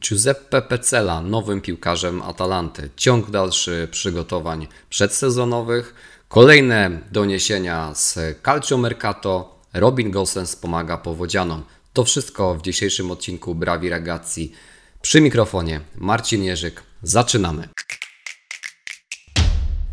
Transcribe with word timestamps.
Giuseppe 0.00 0.62
Pecela 0.62 1.22
nowym 1.22 1.60
piłkarzem 1.60 2.22
Atalanty. 2.22 2.90
Ciąg 2.96 3.30
dalszy 3.30 3.88
przygotowań 3.90 4.66
przedsezonowych. 4.90 5.94
Kolejne 6.28 7.00
doniesienia 7.12 7.94
z 7.94 8.18
Calcio 8.44 8.78
Mercato. 8.78 9.58
Robin 9.74 10.10
Gosens 10.10 10.56
pomaga 10.56 10.98
powodzianom. 10.98 11.64
To 11.92 12.04
wszystko 12.04 12.54
w 12.54 12.62
dzisiejszym 12.62 13.10
odcinku 13.10 13.54
Brawi 13.54 13.88
Ragazzi. 13.88 14.52
Przy 15.02 15.20
mikrofonie 15.20 15.80
Marcin 15.96 16.42
Jerzyk. 16.42 16.82
Zaczynamy. 17.02 17.68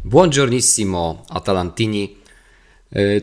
Buongiornissimo 0.06 1.26
Atalantini. 1.30 2.18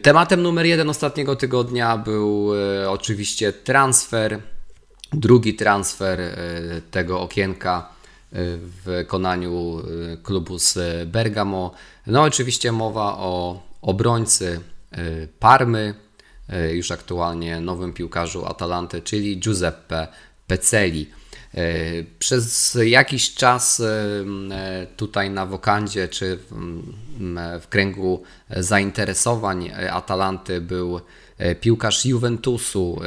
Tematem 0.02 0.42
numer 0.42 0.66
jeden 0.66 0.90
ostatniego 0.90 1.36
tygodnia 1.36 1.96
był 1.96 2.52
e, 2.54 2.90
oczywiście 2.90 3.52
transfer 3.52 4.51
drugi 5.12 5.54
transfer 5.54 6.20
e, 6.20 6.36
tego 6.90 7.20
okienka 7.20 7.88
e, 8.32 8.36
w 8.56 8.82
wykonaniu 8.84 9.78
e, 9.78 10.16
klubu 10.16 10.58
z 10.58 10.78
Bergamo. 11.08 11.74
No 12.06 12.22
oczywiście 12.22 12.72
mowa 12.72 13.18
o 13.18 13.62
obrońcy 13.82 14.60
Parmy, 15.38 15.94
już 16.72 16.90
aktualnie 16.90 17.60
nowym 17.60 17.92
piłkarzu 17.92 18.46
Atalanty, 18.46 19.02
czyli 19.02 19.40
Giuseppe 19.40 20.08
Peceli. 20.46 21.10
Przez 22.18 22.78
jakiś 22.84 23.34
czas 23.34 23.82
tutaj 24.96 25.30
na 25.30 25.46
wokandzie 25.46 26.08
czy 26.08 26.38
w 27.60 27.68
kręgu 27.68 28.22
zainteresowań 28.50 29.70
Atalanty 29.90 30.60
był 30.60 31.00
piłkarz 31.60 32.06
Juventusu 32.06 33.00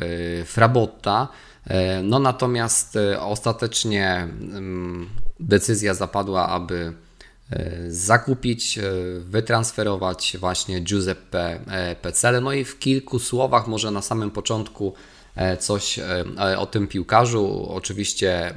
Frabotta, 0.45 1.27
E, 1.67 2.03
no 2.03 2.19
natomiast 2.19 2.95
e, 2.95 3.21
ostatecznie 3.21 4.27
decyzja 5.39 5.93
zapadła, 5.93 6.47
aby 6.47 6.93
e, 7.51 7.91
zakupić, 7.91 8.79
wytransferować 9.19 10.37
właśnie 10.39 10.79
Giuseppe 10.79 11.59
Pecele. 12.01 12.41
No 12.41 12.53
i 12.53 12.63
w 12.63 12.79
kilku 12.79 13.19
słowach, 13.19 13.67
może 13.67 13.91
na 13.91 14.01
samym 14.01 14.31
początku 14.31 14.93
coś 15.59 15.99
o 16.57 16.65
tym 16.65 16.87
piłkarzu. 16.87 17.65
Oczywiście 17.69 18.53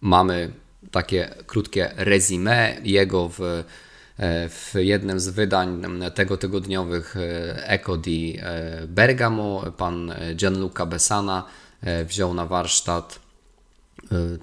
mamy 0.00 0.52
takie 0.90 1.34
krótkie 1.46 1.90
resume 1.96 2.76
jego 2.84 3.28
w, 3.28 3.64
w 4.48 4.74
jednym 4.74 5.20
z 5.20 5.28
wydań 5.28 5.82
tego 6.14 6.36
tygodniowych 6.36 7.14
Eco 7.56 7.96
di 7.96 8.38
Bergamo. 8.88 9.62
Pan 9.76 10.14
Gianluca 10.36 10.86
Besana 10.86 11.44
E, 11.82 12.04
wziął 12.04 12.34
na 12.34 12.46
warsztat 12.46 13.14
e, 13.14 13.29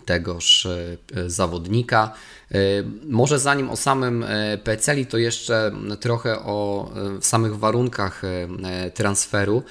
tegoż 0.06 0.66
e, 0.66 0.98
zawodnika. 1.30 2.14
Może 3.10 3.40
zanim 3.40 3.70
o 3.70 3.76
samym 3.76 4.26
Peceli, 4.64 5.06
to 5.06 5.18
jeszcze 5.18 5.72
trochę 6.00 6.40
o 6.40 6.92
samych 7.22 7.58
warunkach 7.58 8.22
transferu. 8.94 9.64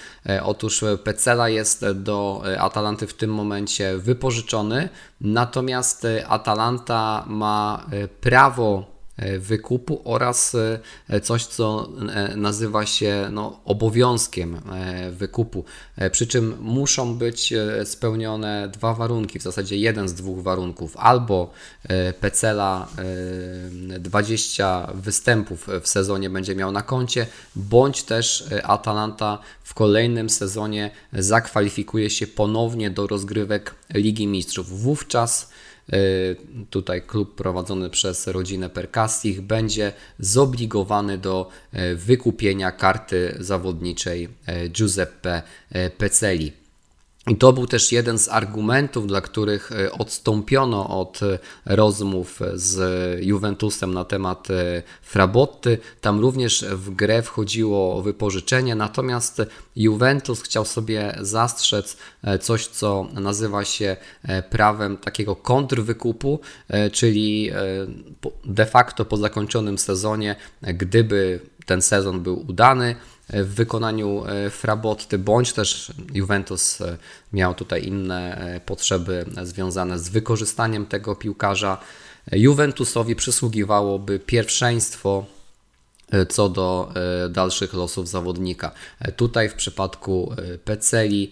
Otóż 0.43 0.85
Pecela 1.05 1.49
jest 1.49 1.85
do 1.95 2.43
Atalanty 2.59 3.07
w 3.07 3.15
tym 3.15 3.31
momencie 3.35 3.99
wypożyczony, 3.99 4.89
natomiast 5.21 6.07
Atalanta 6.29 7.25
ma 7.27 7.87
prawo 8.21 8.96
wykupu 9.39 10.01
oraz 10.05 10.57
e, 11.09 11.21
coś, 11.21 11.47
co 11.47 11.89
e, 12.15 12.37
nazywa 12.37 12.87
się 12.87 13.29
no, 13.33 13.61
obowiązkiem 13.65 14.61
wykupu. 15.11 15.65
Przy 16.13 16.27
czym 16.27 16.57
muszą 16.61 17.19
być 17.19 17.55
spełnione 17.85 18.69
dwa 18.73 18.95
warunki, 18.95 19.39
w 19.39 19.43
zasadzie 19.43 19.77
jeden 19.77 20.09
z 20.09 20.15
dwóch 20.15 20.43
warunków. 20.43 20.97
Albo 20.97 21.51
Pecela 22.21 22.89
20 24.01 24.93
występów 24.95 25.69
w 25.83 25.89
sezonie 25.89 26.31
będzie 26.31 26.55
miał 26.55 26.73
na 26.73 26.83
koncie, 26.83 27.27
bądź 27.57 28.03
też 28.03 28.45
Atalanta 28.63 29.39
w 29.63 29.75
kolejnym 29.75 30.31
sezonie 30.31 30.91
zakwalifikuje 31.13 32.11
się 32.11 32.27
ponownie 32.27 32.91
do 32.91 33.07
rozgrywek 33.07 33.75
Ligi 33.95 34.27
Mistrzów. 34.27 34.81
Wówczas 34.81 35.49
E, 35.49 35.49
tutaj 36.71 37.03
klub 37.03 37.35
prowadzony 37.35 37.91
przez 37.91 38.27
rodzinę 38.27 38.71
Perkastich 38.71 39.41
będzie 39.41 39.93
zobligowany 40.19 41.19
do 41.19 41.49
e, 41.73 41.95
wykupienia 41.95 42.73
karty 42.73 43.37
zawodniczej 43.41 44.29
e, 44.47 44.69
Giuseppe 44.69 45.43
Peceli. 45.99 46.66
I 47.31 47.37
to 47.37 47.53
był 47.53 47.67
też 47.67 47.93
jeden 47.93 48.19
z 48.19 48.29
argumentów, 48.29 49.07
dla 49.07 49.21
których 49.21 49.73
e, 49.73 49.93
odstąpiono 49.93 51.01
od 51.01 51.21
e, 51.23 51.39
rozmów 51.65 52.41
z 52.55 52.79
Juventusem 53.25 53.95
na 53.95 54.05
temat 54.05 54.51
e, 54.51 54.83
Frabotty. 55.03 55.79
Tam 56.01 56.21
również 56.21 56.65
w 56.65 56.91
grę 56.91 57.23
wchodziło 57.23 58.03
wypożyczenie, 58.03 58.75
natomiast 58.75 59.43
Juventus 59.77 60.43
chciał 60.43 60.65
sobie 60.65 61.17
zastrzec 61.21 61.97
coś, 62.41 62.67
co 62.67 63.09
nazywa 63.15 63.65
się 63.65 63.97
prawem 64.51 64.97
takiego 64.97 65.37
kontrwykupu, 65.37 66.41
czyli 66.93 67.51
de 68.45 68.67
facto 68.67 69.05
po 69.05 69.17
zakończonym 69.17 69.79
sezonie, 69.79 70.37
gdyby 70.63 71.41
ten 71.67 71.83
sezon 71.83 72.21
był 72.23 72.45
udany, 72.49 72.97
w 73.31 73.55
wykonaniu 73.55 74.25
e, 74.27 74.51
Frabotty, 74.51 75.19
bądź 75.19 75.53
też 75.53 75.93
Juventus 76.15 76.81
e, 76.81 76.99
miał 77.33 77.55
tutaj 77.55 77.85
inne 77.87 78.37
e, 78.37 78.61
potrzeby 78.61 79.25
związane 79.43 79.99
z 79.99 80.09
wykorzystaniem 80.09 80.87
tego 80.87 81.17
piłkarza. 81.17 81.79
Juventusowi 82.33 83.17
przysługiwałoby 83.17 84.19
pierwszeństwo 84.19 85.27
co 86.29 86.49
do 86.49 86.93
dalszych 87.31 87.75
losów 87.75 88.09
zawodnika. 88.09 88.73
Tutaj 89.17 89.49
w 89.49 89.55
przypadku 89.55 90.35
Peceli 90.65 91.31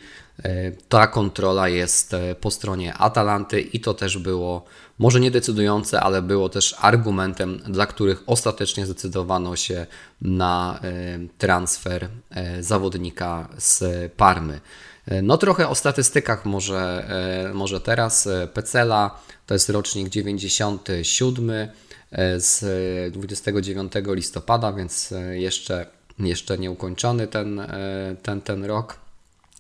ta 0.89 1.07
kontrola 1.07 1.69
jest 1.69 2.17
po 2.41 2.51
stronie 2.51 2.95
Atalanty 2.95 3.61
i 3.61 3.81
to 3.81 3.95
też 3.95 4.19
było 4.19 4.65
może 4.99 5.21
nie 5.21 5.31
decydujące, 5.31 6.01
ale 6.01 6.23
było 6.23 6.49
też 6.49 6.75
argumentem, 6.81 7.59
dla 7.59 7.87
których 7.87 8.23
ostatecznie 8.27 8.87
zdecydowano 8.87 9.57
się 9.57 9.87
na 10.21 10.81
e, 10.83 11.19
transfer 11.39 12.09
e, 12.31 12.63
zawodnika 12.63 13.49
z 13.59 13.83
Parmy. 14.13 14.61
E, 15.07 15.23
no 15.23 15.37
trochę 15.37 15.69
o 15.69 15.75
statystykach 15.75 16.45
może, 16.45 17.09
może 17.55 17.81
teraz. 17.81 18.29
Pecela 18.55 19.21
to 19.47 19.55
jest 19.55 19.69
rocznik 19.69 20.09
97 20.09 21.69
z 22.37 22.65
29 23.13 23.93
listopada, 24.07 24.73
więc 24.73 25.15
jeszcze, 25.33 25.87
jeszcze 26.19 26.59
nie 26.59 26.71
ukończony 26.71 27.27
ten, 27.27 27.67
ten, 28.23 28.41
ten 28.41 28.65
rok. 28.65 29.04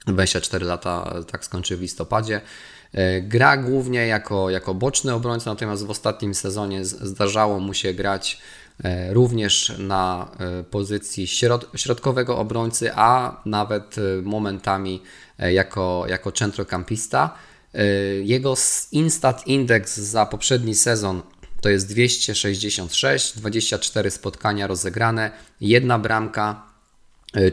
24 0.06 0.66
lata 0.66 1.15
tak 1.31 1.44
skończy 1.44 1.76
w 1.76 1.81
listopadzie. 1.81 2.41
E, 2.94 3.20
gra 3.20 3.56
głównie 3.56 4.06
jako, 4.06 4.50
jako 4.50 4.75
boczny 4.75 5.15
obrońca, 5.15 5.50
natomiast 5.50 5.87
w 5.87 5.91
ostatnim 5.91 6.34
sezonie 6.34 6.84
zdarzało 6.84 7.60
mu 7.60 7.75
się 7.75 7.94
grać 7.94 8.38
e, 8.84 9.15
również 9.15 9.72
na 9.78 10.31
e, 10.38 10.65
pozycji 10.65 11.26
środ 11.26 11.70
środkowego 11.76 12.38
obrońcy, 12.38 12.91
a 12.94 13.41
nawet 13.47 13.97
momentami 14.22 15.03
jako, 15.38 16.04
jako 16.09 16.32
centrocampista. 16.32 17.34
Jego 18.22 18.54
Instat 18.92 19.47
Index 19.47 19.97
za 19.97 20.26
poprzedni 20.26 20.75
sezon 20.75 21.22
to 21.60 21.69
jest 21.69 21.88
266, 21.88 23.38
24 23.38 24.10
spotkania 24.10 24.66
rozegrane, 24.66 25.31
jedna 25.60 25.98
bramka, 25.98 26.74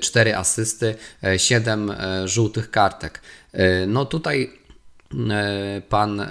4 0.02 0.36
asysty, 0.36 0.96
7 1.38 1.92
żółtych 2.25 2.72
kartek. 2.72 3.22
No 3.88 4.06
tutaj 4.06 4.62
E, 5.31 5.81
pan 5.89 6.19
e, 6.19 6.25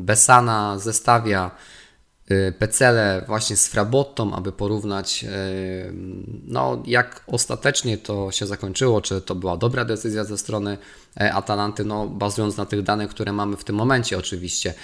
Besana 0.00 0.78
zestawia 0.78 1.46
e, 1.46 1.50
Pecele 2.58 3.24
właśnie 3.26 3.56
z 3.56 3.68
Frabottą, 3.68 4.34
aby 4.34 4.52
porównać 4.52 5.24
no, 6.46 6.82
jak 6.86 7.24
ostatecznie 7.26 7.98
to 7.98 8.32
się 8.32 8.46
zakończyło, 8.46 9.00
czy 9.00 9.20
to 9.20 9.34
była 9.34 9.56
dobra 9.56 9.84
decyzja 9.84 10.24
ze 10.24 10.38
strony 10.38 10.78
Atalanty, 11.16 11.84
no, 11.84 12.06
bazując 12.06 12.56
na 12.56 12.66
tych 12.66 12.82
danych, 12.82 13.10
które 13.10 13.32
mamy 13.32 13.56
w 13.56 13.64
tym 13.64 13.76
momencie 13.76 14.18
oczywiście. 14.18 14.74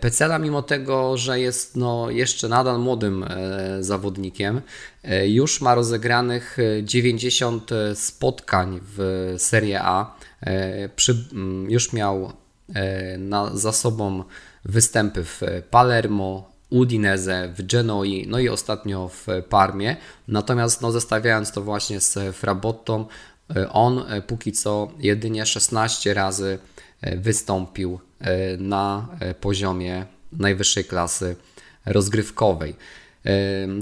Pecela 0.00 0.38
mimo 0.38 0.62
tego, 0.62 1.16
że 1.16 1.40
jest 1.40 1.76
no, 1.76 2.10
jeszcze 2.10 2.48
nadal 2.48 2.80
młodym 2.80 3.24
zawodnikiem, 3.80 4.60
już 5.26 5.60
ma 5.60 5.74
rozegranych 5.74 6.56
90 6.82 7.70
spotkań 7.94 8.80
w 8.82 9.34
Serie 9.38 9.82
A, 9.82 10.14
E, 10.40 10.88
przy, 10.88 11.28
już 11.68 11.92
miał 11.92 12.32
e, 12.74 13.18
na, 13.18 13.56
za 13.56 13.72
sobą 13.72 14.24
występy 14.64 15.24
w 15.24 15.42
Palermo, 15.70 16.49
Udinese, 16.70 17.48
w 17.48 17.66
Genoi, 17.66 18.26
no 18.28 18.38
i 18.38 18.48
ostatnio 18.48 19.08
w 19.08 19.26
Parmie. 19.48 19.96
Natomiast 20.28 20.80
no, 20.80 20.92
zestawiając 20.92 21.52
to 21.52 21.62
właśnie 21.62 22.00
z 22.00 22.36
Frabottą, 22.36 23.06
e, 23.56 23.72
on 23.72 24.04
póki 24.26 24.52
co 24.52 24.88
jedynie 24.98 25.46
16 25.46 26.14
razy 26.14 26.58
wystąpił 27.02 28.00
na 28.58 29.08
poziomie 29.40 30.06
najwyższej 30.32 30.84
klasy 30.84 31.36
rozgrywkowej. 31.86 32.74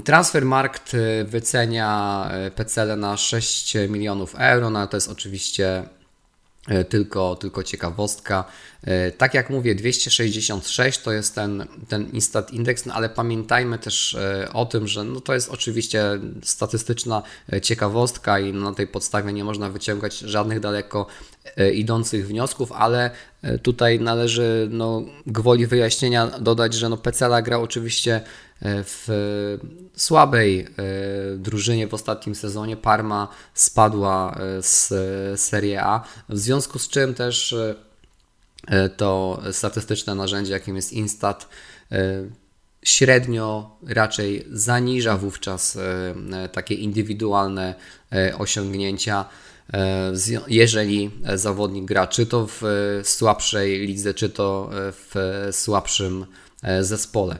Transfermarkt 0.03 0.91
wycenia 1.25 2.31
PCL 2.55 2.99
na 2.99 3.17
6 3.17 3.75
milionów 3.89 4.35
euro, 4.37 4.69
no 4.69 4.87
to 4.87 4.97
jest 4.97 5.09
oczywiście 5.09 5.83
E, 6.69 6.83
tylko, 6.83 7.35
tylko 7.35 7.63
ciekawostka. 7.63 8.45
E, 8.83 9.11
tak 9.11 9.33
jak 9.33 9.49
mówię, 9.49 9.75
266 9.75 11.01
to 11.01 11.11
jest 11.11 11.35
ten, 11.35 11.65
ten 11.87 12.09
Instat 12.09 12.51
Index, 12.51 12.85
no 12.85 12.93
ale 12.93 13.09
pamiętajmy 13.09 13.79
też 13.79 14.15
e, 14.15 14.49
o 14.53 14.65
tym, 14.65 14.87
że 14.87 15.03
no 15.03 15.21
to 15.21 15.33
jest 15.33 15.49
oczywiście 15.49 16.03
statystyczna 16.43 17.23
ciekawostka 17.61 18.39
i 18.39 18.53
na 18.53 18.73
tej 18.73 18.87
podstawie 18.87 19.33
nie 19.33 19.43
można 19.43 19.69
wyciągać 19.69 20.17
żadnych 20.17 20.59
daleko 20.59 21.07
idących 21.73 22.27
wniosków, 22.27 22.71
ale 22.71 23.11
tutaj 23.61 23.99
należy 23.99 24.67
no, 24.71 25.01
gwoli 25.27 25.67
wyjaśnienia 25.67 26.27
dodać, 26.27 26.73
że 26.73 26.89
no 26.89 26.97
Pecela 26.97 27.41
gra 27.41 27.59
oczywiście 27.59 28.21
w 28.61 29.07
słabej 29.95 30.67
drużynie 31.37 31.87
w 31.87 31.93
ostatnim 31.93 32.35
sezonie. 32.35 32.77
Parma 32.77 33.27
spadła 33.53 34.39
z 34.61 34.93
Serie 35.41 35.83
A, 35.83 36.03
w 36.29 36.37
związku 36.37 36.79
z 36.79 36.87
czym 36.87 37.13
też 37.13 37.53
e, 37.53 37.75
to 38.97 39.41
statystyczne 39.51 40.15
narzędzie, 40.15 40.53
jakim 40.53 40.75
jest 40.75 40.93
Instat, 40.93 41.47
e, 41.91 41.97
średnio 42.83 43.77
raczej 43.87 44.45
zaniża 44.51 45.17
wówczas 45.17 45.75
e, 45.75 46.49
takie 46.49 46.75
indywidualne 46.75 47.75
osiągnięcia, 48.37 49.25
jeżeli 50.47 51.11
zawodnik 51.35 51.85
gra 51.85 52.07
czy 52.07 52.25
to 52.25 52.47
w 52.47 52.61
słabszej 53.03 53.79
lidze, 53.79 54.13
czy 54.13 54.29
to 54.29 54.69
w 54.73 55.15
słabszym 55.51 56.25
zespole. 56.81 57.37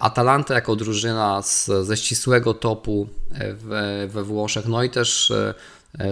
Atalanta 0.00 0.54
jako 0.54 0.76
drużyna 0.76 1.42
z, 1.42 1.70
ze 1.82 1.96
ścisłego 1.96 2.54
topu 2.54 3.08
we, 3.54 4.08
we 4.08 4.22
Włoszech, 4.24 4.66
no 4.66 4.82
i 4.82 4.90
też 4.90 5.30
E, 5.30 5.54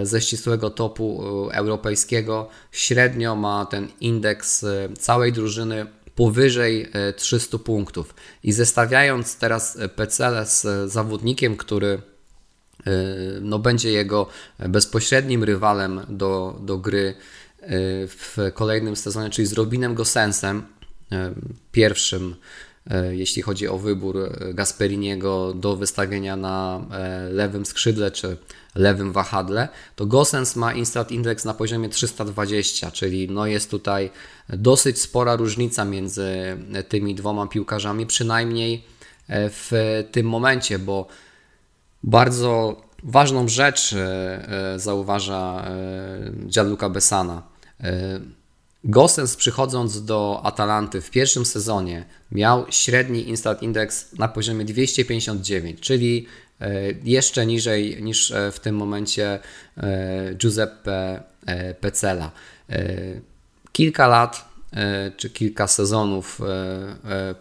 ze 0.03 0.21
ścisłego 0.21 0.69
topu 0.69 1.23
e, 1.51 1.55
europejskiego 1.55 2.49
średnio 2.71 3.35
ma 3.35 3.65
ten 3.65 3.87
indeks 4.01 4.63
e, 4.63 4.89
całej 4.99 5.33
drużyny 5.33 5.85
powyżej 6.15 6.91
300 7.15 7.57
punktów. 7.57 8.15
I 8.43 8.51
zestawiając 8.51 9.37
teraz 9.37 9.77
PCL 9.95 10.45
z 10.45 10.91
zawodnikiem, 10.91 11.57
który 11.57 12.01
no, 13.41 13.59
będzie 13.59 13.91
jego 13.91 14.27
bezpośrednim 14.59 15.43
rywalem 15.43 16.01
do, 16.09 16.59
do 16.61 16.77
gry 16.77 17.13
w 18.07 18.37
kolejnym 18.53 18.95
sezonie, 18.95 19.29
czyli 19.29 19.47
z 19.47 19.53
Robinem 19.53 19.95
Gosensem, 19.95 20.63
pierwszym 21.71 22.35
jeśli 23.11 23.41
chodzi 23.41 23.67
o 23.67 23.77
wybór 23.77 24.29
Gasperiniego 24.53 25.53
do 25.53 25.75
wystawienia 25.75 26.35
na 26.35 26.85
lewym 27.31 27.65
skrzydle 27.65 28.11
czy 28.11 28.37
lewym 28.75 29.11
wahadle, 29.11 29.67
to 29.95 30.05
Gosens 30.05 30.55
ma 30.55 30.73
Instat 30.73 31.11
Index 31.11 31.45
na 31.45 31.53
poziomie 31.53 31.89
320, 31.89 32.91
czyli 32.91 33.29
no 33.29 33.45
jest 33.45 33.71
tutaj 33.71 34.09
dosyć 34.49 35.01
spora 35.01 35.35
różnica 35.35 35.85
między 35.85 36.57
tymi 36.89 37.15
dwoma 37.15 37.47
piłkarzami, 37.47 38.05
przynajmniej 38.05 38.83
e, 39.27 39.49
w 39.49 39.71
tym 40.11 40.29
momencie, 40.29 40.79
bo 40.79 41.07
bardzo 42.03 42.81
ważną 43.03 43.47
rzecz 43.47 43.93
e, 43.93 44.73
e, 44.73 44.79
zauważa 44.79 45.65
Gianluca 46.47 46.89
Besana. 46.89 47.43
Gosens 48.87 49.35
przychodząc 49.35 50.05
do 50.05 50.41
Atalanty 50.43 51.01
w 51.01 51.11
pierwszym 51.11 51.45
sezonie 51.45 52.05
miał 52.31 52.65
średni 52.69 53.29
Instat 53.29 53.63
Index 53.63 54.13
na 54.13 54.27
poziomie 54.27 54.65
259, 54.65 55.79
czyli 55.79 56.27
E, 56.61 56.69
jeszcze 57.03 57.45
niżej 57.45 58.03
niż 58.03 58.31
e, 58.31 58.51
w 58.51 58.59
tym 58.59 58.75
momencie 58.75 59.39
e, 59.77 60.33
Giuseppe 60.35 61.23
Pecela. 61.81 62.31
Kilka 63.71 64.07
lat 64.07 64.49
czy 65.17 65.29
kilka 65.29 65.67
sezonów 65.67 66.41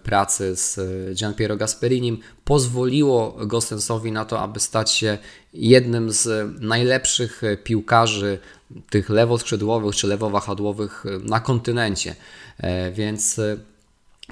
pracy 0.02 0.56
z 0.56 0.78
Gianpiero 1.18 1.56
Gasperinim 1.56 2.18
pozwoliło 2.44 3.36
Gossensowi 3.46 4.12
na 4.12 4.24
to, 4.24 4.40
aby 4.40 4.60
stać 4.60 4.92
się 4.92 5.18
jednym 5.54 6.10
z 6.10 6.50
najlepszych 6.60 7.42
piłkarzy 7.64 8.38
tych 8.90 9.10
lewoskrzydłowych 9.10 9.96
czy 9.96 10.06
lewowahadłowych 10.06 11.04
na 11.22 11.40
kontynencie. 11.40 12.14
Więc 12.92 13.40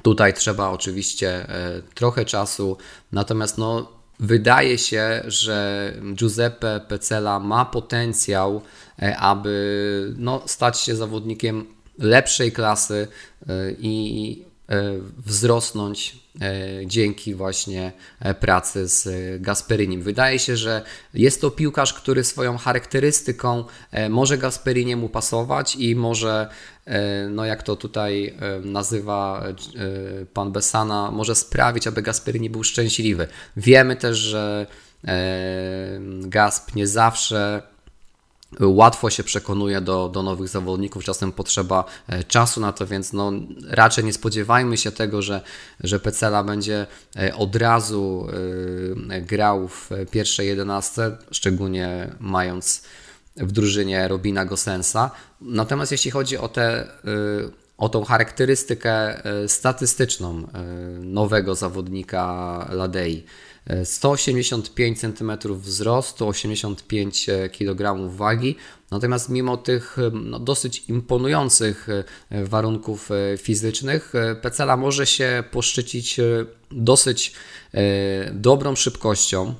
tutaj 0.03 0.35
trzeba 0.35 0.71
oczywiście 0.71 1.47
trochę 1.95 2.25
czasu, 2.25 2.77
natomiast 3.13 3.59
no 3.59 3.95
Wydaje 4.21 4.79
się, 4.79 5.23
że 5.27 5.93
Giuseppe 6.15 6.81
Pecela 6.89 7.41
ma 7.41 7.65
potencjał, 7.65 8.63
e, 9.03 9.17
aby 9.17 10.15
no, 10.19 10.43
stać 10.47 10.81
się 10.81 10.97
zawodnikiem 10.97 11.67
lepszej 11.99 12.53
klasy 12.53 13.09
e, 13.49 13.71
i 13.79 14.45
e, 14.69 14.83
wzrosnąć 15.27 16.25
dzięki 16.87 17.35
właśnie 17.35 17.93
pracy 18.41 18.89
z 18.89 19.09
Gasperinim. 19.43 20.03
Wydaje 20.03 20.39
się, 20.39 20.57
że 20.57 20.83
jest 21.15 21.41
to 21.41 21.51
piłkarz, 21.51 21.95
który 21.95 22.25
swoją 22.25 22.59
charakterystyką 22.59 23.65
może 24.11 24.39
Gasperiniemu 24.39 25.09
pasować 25.09 25.77
i 25.77 25.97
może 25.97 26.49
E, 26.87 27.29
no 27.29 27.45
jak 27.45 27.63
to 27.63 27.77
tutaj 27.77 28.35
e, 28.41 28.61
nazywa 28.61 29.45
e, 29.47 30.27
pan 30.27 30.53
Besana, 30.53 31.11
może 31.11 31.35
sprawić, 31.35 31.87
aby 31.87 32.03
Gasperini 32.03 32.51
był 32.51 32.65
szczęśliwy. 32.65 33.29
Wiemy 33.57 33.97
też, 33.97 34.19
że 34.19 34.67
Gasp 36.21 36.75
nie 36.75 36.87
zawsze 36.87 37.63
łatwo 38.61 39.11
się 39.11 39.25
przekonuje 39.25 39.81
do, 39.81 40.09
do 40.09 40.23
nowych 40.23 40.49
zawodników, 40.49 41.05
czasem 41.05 41.33
potrzeba 41.33 41.85
czasu 42.29 42.61
na 42.61 42.73
to, 42.73 42.87
więc 42.87 43.13
no, 43.13 43.33
raczej 43.69 44.05
nie 44.05 44.13
spodziewajmy 44.13 44.77
się 44.77 44.93
tego, 44.93 45.23
że, 45.23 45.41
że 45.81 46.01
Pecela 46.01 46.45
będzie 46.45 46.87
od 47.37 47.57
razu 47.57 48.29
grał 49.23 49.69
w 49.69 49.91
pierwszej 50.11 50.49
jedenastce, 50.49 51.17
szczególnie 51.31 52.11
mając 52.21 52.83
w 53.37 53.53
drużynie 53.53 54.09
Robina 54.09 54.45
Gosensa. 54.45 55.11
Natomiast 55.41 55.93
jeśli 55.93 56.11
chodzi 56.11 56.39
o, 56.39 56.49
te, 56.49 56.89
o 57.79 57.89
tą 57.89 58.05
charakterystykę 58.05 59.23
statystyczną 59.47 60.49
nowego 61.01 61.55
zawodnika 61.55 62.69
Ladei, 62.73 63.25
185 63.85 65.01
cm 65.01 65.33
wzrostu, 65.55 66.29
85 66.29 67.27
kg 67.59 68.09
wagi. 68.17 68.57
Natomiast 68.91 69.29
mimo 69.29 69.57
tych 69.57 69.97
no, 70.13 70.39
dosyć 70.39 70.85
imponujących 70.89 71.87
warunków 72.31 73.09
fizycznych, 73.39 74.13
Pecela 74.43 74.77
może 74.77 75.07
się 75.07 75.45
poszczycić 75.51 76.21
dosyć 76.71 77.33
dobrą 78.33 78.77
szybkością. 78.77 79.55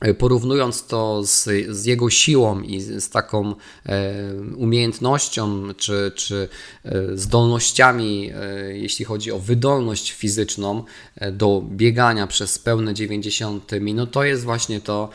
E, 0.00 0.14
porównując 0.14 0.86
to 0.86 1.22
z, 1.24 1.48
z, 1.68 1.84
jego 1.84 2.10
siłą 2.10 2.60
i 2.60 2.80
z 2.80 3.10
taką 3.10 3.54
e, 3.86 4.14
umiejętnością 4.56 5.74
czy, 5.76 6.12
czy 6.14 6.48
e, 6.84 7.16
zdolnościami, 7.16 8.32
jeśli 8.72 9.04
chodzi 9.04 9.32
o 9.32 9.38
wydolność 9.38 10.12
fizyczną 10.12 10.84
do 11.32 11.62
biegania 11.70 12.26
przez 12.26 12.58
pełne 12.58 12.94
90 12.94 13.72
minut, 13.80 14.10
to 14.10 14.24
jest 14.24 14.44
właśnie 14.44 14.80
to, 14.80 15.10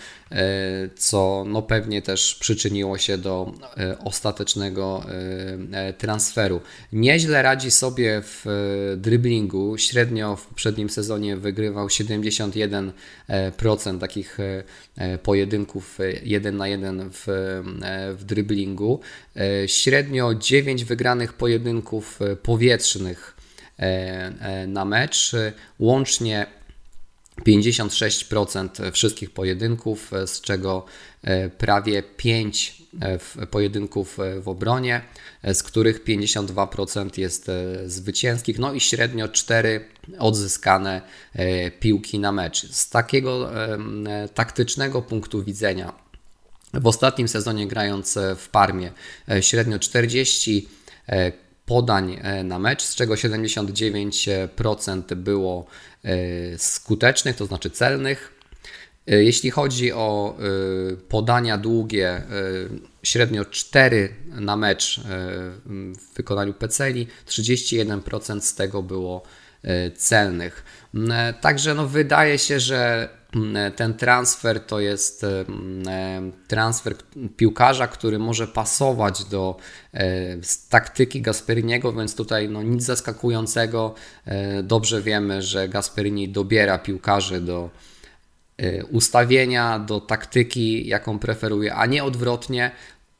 co 0.95 1.45
no 1.47 1.61
pewnie 1.61 2.01
też 2.01 2.35
przyczyniło 2.35 2.97
się 2.97 3.17
do 3.17 3.53
e, 3.77 3.99
ostatecznego 3.99 5.05
e, 5.71 5.93
transferu. 5.93 6.61
Nieźle 6.93 7.41
radzi 7.41 7.71
sobie 7.71 8.21
w 8.21 8.45
driblingu. 8.97 9.77
Średnio 9.77 10.35
w 10.35 10.47
poprzednim 10.47 10.89
sezonie 10.89 11.37
wygrywał 11.37 11.87
71% 11.87 12.91
takich 13.99 14.37
pojedynków 15.23 15.97
1 16.23 16.57
na 16.57 16.67
1 16.67 17.09
w, 17.13 17.23
w 18.17 18.23
driblingu. 18.23 18.99
Średnio 19.67 20.35
9 20.35 20.83
wygranych 20.83 21.33
pojedynków 21.33 22.19
powietrznych 22.43 23.35
na 24.67 24.85
mecz. 24.85 25.31
Łącznie 25.79 26.45
56% 27.41 28.91
wszystkich 28.91 29.31
pojedynków, 29.31 30.11
z 30.25 30.41
czego 30.41 30.85
e, 31.23 31.49
prawie 31.49 32.03
5 32.03 32.81
e, 33.01 33.47
pojedynków 33.47 34.19
e, 34.19 34.39
w 34.39 34.47
obronie, 34.47 35.01
z 35.43 35.63
których 35.63 36.03
52% 36.03 37.19
jest 37.19 37.51
zwycięskich, 37.85 38.59
no 38.59 38.73
i 38.73 38.79
średnio 38.79 39.27
4 39.27 39.85
odzyskane 40.19 41.01
piłki 41.79 42.19
na 42.19 42.31
mecz. 42.31 42.71
Z 42.71 42.89
takiego 42.89 43.51
taktycznego 44.33 45.01
punktu 45.01 45.43
widzenia, 45.43 45.93
w 46.73 46.87
ostatnim 46.87 47.27
sezonie 47.27 47.67
grając 47.67 48.17
w 48.37 48.49
Parmie, 48.49 48.91
średnio 49.41 49.79
40 49.79 50.67
podań 51.65 52.19
na 52.43 52.59
mecz, 52.59 52.83
z 52.83 52.95
czego 52.95 53.13
79% 53.13 55.15
było 55.15 55.65
skutecznych, 56.57 57.35
to 57.35 57.45
znaczy 57.45 57.69
celnych. 57.69 58.33
Jeśli 59.07 59.51
chodzi 59.51 59.91
o 59.91 60.37
podania 61.09 61.57
długie, 61.57 62.21
średnio 63.03 63.45
4 63.45 64.15
na 64.25 64.57
mecz 64.57 65.01
w 65.65 66.13
wykonaniu 66.15 66.53
Peceli, 66.53 67.07
31% 67.27 68.41
z 68.41 68.55
tego 68.55 68.83
było 68.83 69.23
celnych. 69.95 70.63
Także 71.41 71.73
no, 71.73 71.87
wydaje 71.87 72.39
się, 72.39 72.59
że 72.59 73.09
ten 73.75 73.93
transfer 73.93 74.59
to 74.59 74.79
jest 74.79 75.23
mm, 75.23 75.87
e, 75.87 76.31
transfer 76.47 76.95
piłkarza, 77.37 77.87
który 77.87 78.19
może 78.19 78.47
pasować 78.47 79.25
do 79.25 79.57
e, 79.93 80.37
taktyki 80.69 81.21
Gasperiniego, 81.21 81.93
więc 81.93 82.15
tutaj 82.15 82.49
no, 82.49 82.63
nic 82.63 82.83
zaskakującego. 82.83 83.95
E, 84.25 84.63
dobrze 84.63 85.01
wiemy, 85.01 85.41
że 85.41 85.69
Gasperini 85.69 86.29
dobiera 86.29 86.79
piłkarzy 86.79 87.41
do 87.41 87.69
ustawienia, 88.91 89.79
do 89.79 89.99
taktyki, 89.99 90.87
jaką 90.87 91.19
preferuje, 91.19 91.75
a 91.75 91.85
nie 91.85 92.03
odwrotnie. 92.03 92.71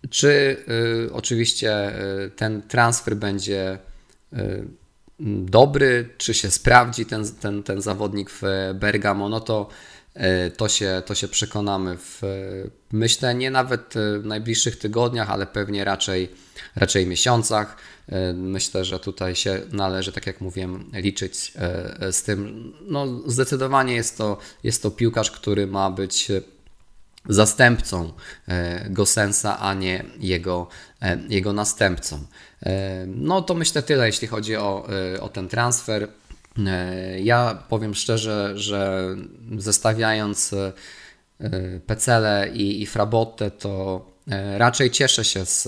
Czy 0.10 0.58
oczywiście 1.12 1.92
ten 2.36 2.62
transfer 2.62 3.16
będzie 3.16 3.78
dobry, 5.46 6.10
czy 6.18 6.34
się 6.34 6.52
sprawdzi 6.52 7.06
ten, 7.06 7.26
ten, 7.42 7.64
ten 7.64 7.82
zawodnik 7.82 8.30
w 8.30 8.42
Bergamo, 8.74 9.30
no 9.30 9.40
to 9.40 9.70
E, 9.70 9.93
to 10.58 10.70
się, 10.70 11.02
to 11.06 11.16
się 11.16 11.28
przekonamy 11.28 11.98
w, 11.98 12.22
myślę, 12.92 13.36
nie 13.36 13.52
nawet 13.52 13.94
w 14.20 14.26
najbliższych 14.26 14.78
tygodniach, 14.78 15.30
ale 15.30 15.46
pewnie 15.46 15.84
raczej, 15.84 16.30
raczej 16.76 17.08
miesiącach. 17.08 17.78
E, 18.10 18.34
myślę, 18.34 18.86
że 18.86 19.00
tutaj 19.00 19.36
się 19.36 19.62
należy, 19.72 20.12
tak 20.12 20.28
jak 20.28 20.42
mówiłem, 20.42 20.92
liczyć 20.94 21.54
e, 21.56 22.14
z 22.14 22.24
tym. 22.24 22.74
No, 22.82 23.08
zdecydowanie 23.28 23.94
jest 23.94 24.18
to, 24.18 24.38
jest 24.64 24.84
to 24.84 24.92
piłkarz, 24.92 25.32
który 25.32 25.68
ma 25.68 25.92
być 25.92 26.32
zastępcą 27.30 28.14
Gosensa, 28.90 29.60
a 29.60 29.74
nie 29.74 30.06
jego, 30.20 30.68
jego 31.30 31.54
następcą. 31.54 32.26
No 33.08 33.42
to 33.42 33.54
myślę 33.54 33.84
tyle, 33.84 34.06
jeśli 34.06 34.28
chodzi 34.28 34.56
o, 34.56 34.88
o 35.20 35.30
ten 35.30 35.48
transfer. 35.48 36.08
E, 36.60 37.20
ja 37.20 37.64
powiem 37.70 37.96
szczerze, 37.96 38.52
że 38.56 39.06
zestawiając 39.58 40.54
e, 40.54 40.74
Pecele 41.80 42.50
i, 42.54 42.82
i 42.82 42.86
Frabotę, 42.86 43.52
to 43.52 44.06
e, 44.32 44.58
raczej 44.58 44.92
cieszę 44.92 45.26
się 45.26 45.46
z, 45.46 45.64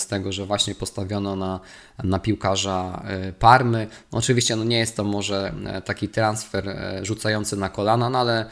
z 0.00 0.06
tego, 0.06 0.32
że 0.32 0.46
właśnie 0.46 0.74
postawiono 0.74 1.36
na, 1.36 1.60
na 2.04 2.18
piłkarza 2.18 3.02
Parmy. 3.38 3.86
No 4.12 4.18
oczywiście 4.18 4.56
no 4.56 4.64
nie 4.64 4.78
jest 4.78 4.96
to 4.96 5.04
może 5.04 5.54
taki 5.84 6.08
transfer 6.08 6.76
rzucający 7.02 7.56
na 7.56 7.68
kolana, 7.68 8.10
no 8.10 8.18
ale 8.18 8.46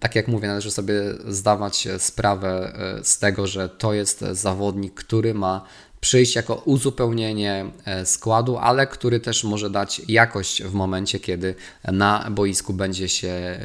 tak 0.00 0.14
jak 0.14 0.28
mówię, 0.28 0.48
należy 0.48 0.70
sobie 0.70 1.02
zdawać 1.28 1.88
sprawę 1.98 2.72
z 3.02 3.18
tego, 3.18 3.46
że 3.46 3.68
to 3.68 3.92
jest 3.92 4.20
zawodnik, 4.20 4.94
który 4.94 5.34
ma 5.34 5.64
przyjść 6.00 6.36
jako 6.36 6.54
uzupełnienie 6.54 7.70
e, 7.84 8.06
składu, 8.06 8.58
ale 8.58 8.86
który 8.86 9.20
też 9.20 9.44
może 9.44 9.70
dać 9.70 10.02
jakość 10.08 10.62
w 10.62 10.72
momencie, 10.72 11.20
kiedy 11.20 11.54
na 11.84 12.30
boisku 12.30 12.72
będzie 12.72 13.08
się 13.08 13.28
e, 13.28 13.60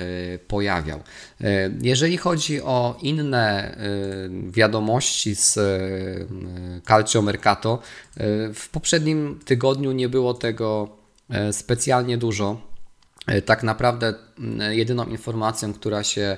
pojawiał. 0.47 0.99
E, 1.41 1.71
jeżeli 1.81 2.17
chodzi 2.17 2.61
o 2.61 2.97
inne 3.01 3.77
wiadomości 4.49 5.35
z 5.35 5.59
Calcio 6.87 7.21
Mercato, 7.21 7.79
w 8.53 8.69
poprzednim 8.71 9.39
tygodniu 9.45 9.91
nie 9.91 10.09
było 10.09 10.33
tego 10.33 10.89
specjalnie 11.51 12.17
dużo. 12.17 12.74
Tak 13.45 13.63
naprawdę 13.63 14.13
jedyną 14.69 15.05
informacją, 15.05 15.73
która 15.73 16.03
się 16.03 16.37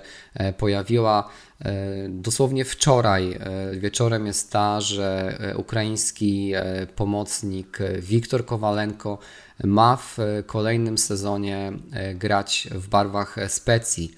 pojawiła, 0.57 1.29
E, 1.65 2.09
dosłownie 2.09 2.65
wczoraj 2.65 3.31
e, 3.31 3.39
wieczorem 3.79 4.27
jest 4.27 4.51
ta, 4.51 4.81
że 4.81 5.37
e, 5.39 5.57
ukraiński 5.57 6.53
pomocnik 6.95 7.79
Wiktor 7.99 8.45
Kowalenko 8.45 9.17
ma 9.63 9.95
w 9.95 10.17
kolejnym 10.45 10.97
sezonie 10.97 11.73
grać 12.15 12.67
w 12.71 12.87
barwach 12.87 13.35
Specji. 13.47 14.15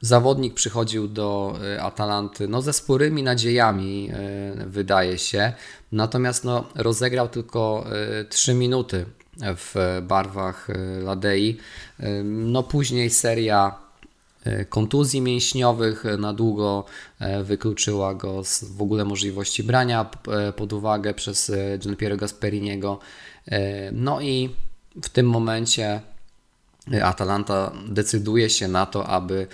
Zawodnik 0.00 0.54
przychodził 0.54 1.08
do 1.08 1.58
Atalanty 1.80 2.48
no, 2.48 2.62
ze 2.62 2.72
sporymi 2.72 3.22
nadziejami, 3.22 4.10
wydaje 4.66 5.18
się, 5.18 5.52
natomiast 5.92 6.44
no, 6.44 6.68
rozegrał 6.74 7.28
tylko 7.28 7.84
3 8.28 8.54
minuty 8.54 9.06
w 9.56 10.00
barwach 10.02 10.68
Ladei. 11.02 11.58
No, 12.24 12.62
później 12.62 13.10
seria 13.10 13.90
E, 14.44 14.64
kontuzji 14.64 15.20
mięśniowych, 15.20 16.04
na 16.18 16.32
długo 16.32 16.84
wykluczyła 17.44 18.14
go 18.14 18.44
z 18.44 18.64
w 18.64 18.82
ogóle 18.82 19.04
możliwości 19.04 19.62
brania 19.62 20.10
pod 20.56 20.72
uwagę 20.72 21.14
przez 21.14 21.52
Gianpiero 21.78 22.16
Gasperiniego. 22.16 22.98
No 23.92 24.20
i 24.20 24.54
w 25.02 25.08
tym 25.08 25.26
momencie 25.26 26.00
Atalanta 27.02 27.72
decyduje 27.88 28.50
się 28.50 28.68
na 28.68 28.86
to, 28.86 29.06
aby 29.06 29.46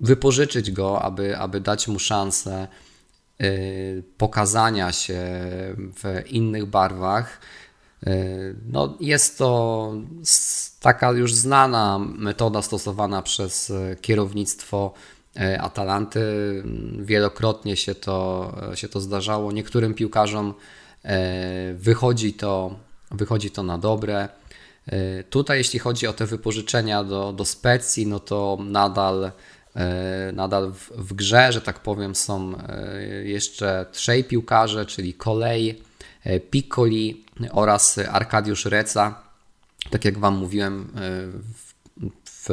wypożyczyć 0.00 0.70
go, 0.70 1.02
aby, 1.02 1.38
aby 1.38 1.60
dać 1.60 1.88
mu 1.88 1.98
szansę 1.98 2.68
pokazania 4.18 4.92
się 4.92 5.20
w 5.76 6.22
innych 6.26 6.66
barwach. 6.66 7.40
No, 8.66 8.96
jest 9.00 9.38
to 9.38 9.92
taka 10.80 11.12
już 11.12 11.34
znana 11.34 11.98
metoda 11.98 12.62
stosowana 12.62 13.22
przez 13.22 13.70
e, 13.70 13.96
kierownictwo 14.00 14.94
e, 15.36 15.60
Atalanty. 15.60 16.22
Wielokrotnie 16.98 17.76
się 17.76 17.94
to, 17.94 18.52
e, 18.72 18.76
się 18.76 18.88
to 18.88 19.00
zdarzało. 19.00 19.52
Niektórym 19.52 19.94
piłkarzom 19.94 20.54
wychodzi 21.74 22.32
to, 22.32 22.76
wychodzi 23.10 23.50
to 23.50 23.62
na 23.62 23.78
dobre. 23.78 24.28
Tutaj, 25.30 25.58
jeśli 25.58 25.78
chodzi 25.78 26.06
o 26.06 26.12
te 26.12 26.26
wypożyczenia 26.26 27.04
do, 27.04 27.32
do 27.32 27.44
specji, 27.44 28.06
no 28.06 28.20
to 28.20 28.58
nadal, 28.60 29.30
nadal 30.32 30.72
w, 30.72 30.90
w 30.90 31.14
grze, 31.14 31.52
że 31.52 31.60
tak 31.60 31.80
powiem, 31.80 32.14
są 32.14 32.52
jeszcze 33.24 33.86
trzej 33.92 34.24
piłkarze, 34.24 34.86
czyli 34.86 35.14
Kolej, 35.14 35.82
Piccoli 36.50 37.24
oraz 37.52 37.98
Arkadiusz 37.98 38.64
Reca 38.64 39.26
tak 39.90 40.04
jak 40.04 40.18
Wam 40.18 40.36
mówiłem 40.36 40.92
e, 40.94 41.00
w, 41.54 41.74
w 42.24 42.48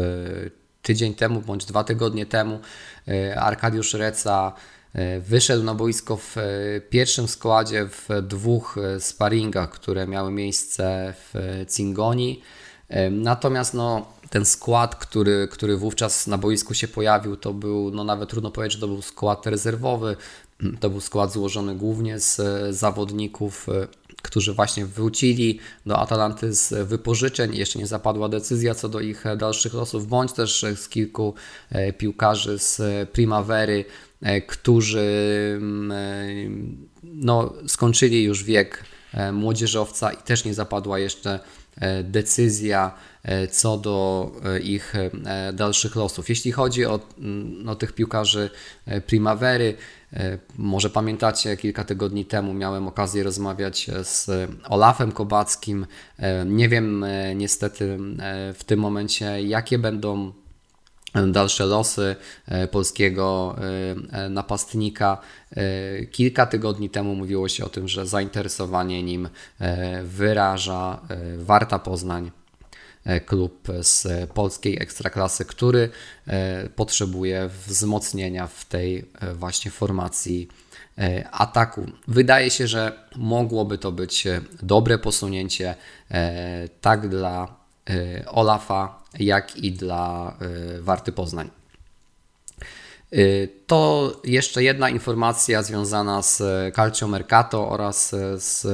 tydzień 0.82 1.16
temu 1.16 1.42
bądź 1.42 1.66
dwa 1.66 1.84
tygodnie 1.84 2.26
temu, 2.26 2.60
e, 3.08 3.40
Arkadiusz 3.40 3.94
Reca 3.94 4.54
e, 4.94 5.20
wyszedł 5.20 5.64
na 5.64 5.76
boisko 5.76 6.18
w 6.18 6.36
pierwszym 6.90 7.28
składzie 7.28 7.86
w 7.86 8.10
dwóch 8.22 8.76
sparingach, 9.00 9.70
które 9.70 10.08
miały 10.08 10.32
miejsce 10.32 11.14
w 11.18 11.64
Cingoni. 11.76 12.42
Natomiast 13.12 13.74
no, 13.74 14.06
ten 14.30 14.46
skład, 14.46 14.96
który, 14.96 15.48
który 15.52 15.78
wówczas 15.78 16.28
na 16.28 16.38
boisku 16.38 16.74
się 16.74 16.88
pojawił, 16.88 17.38
to 17.38 17.54
był, 17.54 17.92
no 17.92 18.04
nawet 18.04 18.30
trudno 18.30 18.52
powiedzieć, 18.52 18.74
że 18.74 18.82
to 18.82 18.88
był 18.88 19.02
skład 19.02 19.48
rezerwowy. 19.48 20.16
To 20.80 20.90
był 20.90 21.02
skład 21.02 21.34
złożony 21.34 21.76
głównie 21.76 22.20
z 22.20 22.42
zawodników 22.76 23.68
którzy 24.24 24.54
właśnie 24.54 24.86
wrócili 24.86 25.60
do 25.86 26.00
Atalanty 26.00 26.54
z 26.54 26.88
wypożyczeń. 26.88 27.56
Jeszcze 27.56 27.80
nie 27.80 27.88
zapadła 27.88 28.30
decyzja 28.30 28.76
co 28.76 28.90
do 28.90 29.00
ich 29.00 29.24
dalszych 29.38 29.74
losów, 29.74 30.08
bądź 30.08 30.34
też 30.34 30.66
z 30.76 30.90
kilku 30.90 31.34
e, 31.70 31.94
piłkarzy 31.94 32.60
z 32.60 32.82
Primavery, 33.10 33.86
e, 34.22 34.42
którzy 34.42 35.08
mm, 35.58 35.92
e, 35.92 36.26
no, 37.04 37.54
skończyli 37.68 38.24
już 38.24 38.44
wiek 38.44 38.84
młodzieżowca 39.34 40.12
i 40.12 40.18
też 40.18 40.46
nie 40.46 40.54
zapadła 40.54 41.00
jeszcze 41.00 41.40
decyzja 41.40 41.63
co 43.52 43.78
do 43.78 44.32
ich 44.64 44.94
dalszych 45.54 45.96
losów. 45.96 46.30
Jeśli 46.30 46.52
chodzi 46.52 46.86
o 46.86 47.00
no, 47.64 47.76
tych 47.76 47.94
piłkarzy 47.94 48.50
Primavery, 49.08 49.78
E, 50.14 50.38
może 50.58 50.90
pamiętacie, 50.90 51.58
kilka 51.58 51.84
tygodni 51.84 52.26
temu 52.26 52.54
miałem 52.54 52.88
okazję 52.88 53.24
rozmawiać 53.24 53.90
z 54.04 54.30
Olafem 54.70 55.12
Kobackim. 55.12 55.86
E, 56.20 56.46
nie 56.46 56.70
wiem 56.70 57.04
e, 57.04 57.36
niestety 57.36 57.98
w 58.54 58.64
tym 58.66 58.80
momencie, 58.80 59.42
jakie 59.42 59.80
będą 59.80 60.34
dalsze 61.32 61.66
losy 61.66 62.16
polskiego 62.72 63.56
napastnika. 64.30 65.18
Kilka 66.12 66.46
tygodni 66.46 66.90
temu 66.90 67.16
mówiło 67.16 67.50
się 67.50 67.66
o 67.66 67.70
tym, 67.70 67.88
że 67.88 68.08
zainteresowanie 68.08 69.04
nim 69.04 69.30
wyraża 70.04 71.02
Warta 71.38 71.80
Poznań. 71.80 72.32
E, 73.06 73.20
klub 73.20 73.68
z 73.82 74.08
polskiej 74.32 74.82
ekstraklasy, 74.82 75.46
który 75.46 75.90
e, 76.28 76.70
potrzebuje 76.70 77.50
wzmocnienia 77.68 78.48
w 78.48 78.66
tej 78.66 79.06
e, 79.20 79.34
właśnie 79.34 79.72
formacji 79.72 80.48
ataku. 81.32 81.86
Wydaje 82.08 82.50
się, 82.50 82.68
że 82.68 83.08
mogłoby 83.16 83.78
to 83.78 83.92
być 83.92 84.28
dobre 84.62 84.98
posunięcie 84.98 85.76
tak 86.82 87.10
dla 87.10 87.63
Olafa, 88.28 89.00
jak 89.20 89.56
i 89.56 89.72
dla 89.72 90.38
Warty 90.82 91.12
Poznań. 91.12 91.50
Y, 93.14 93.50
to 93.68 94.12
jeszcze 94.24 94.64
jedna 94.64 94.90
informacja 94.90 95.64
związana 95.64 96.22
z 96.22 96.42
Calcio 96.76 97.08
Mercato 97.08 97.70
oraz 97.70 98.16
z 98.36 98.66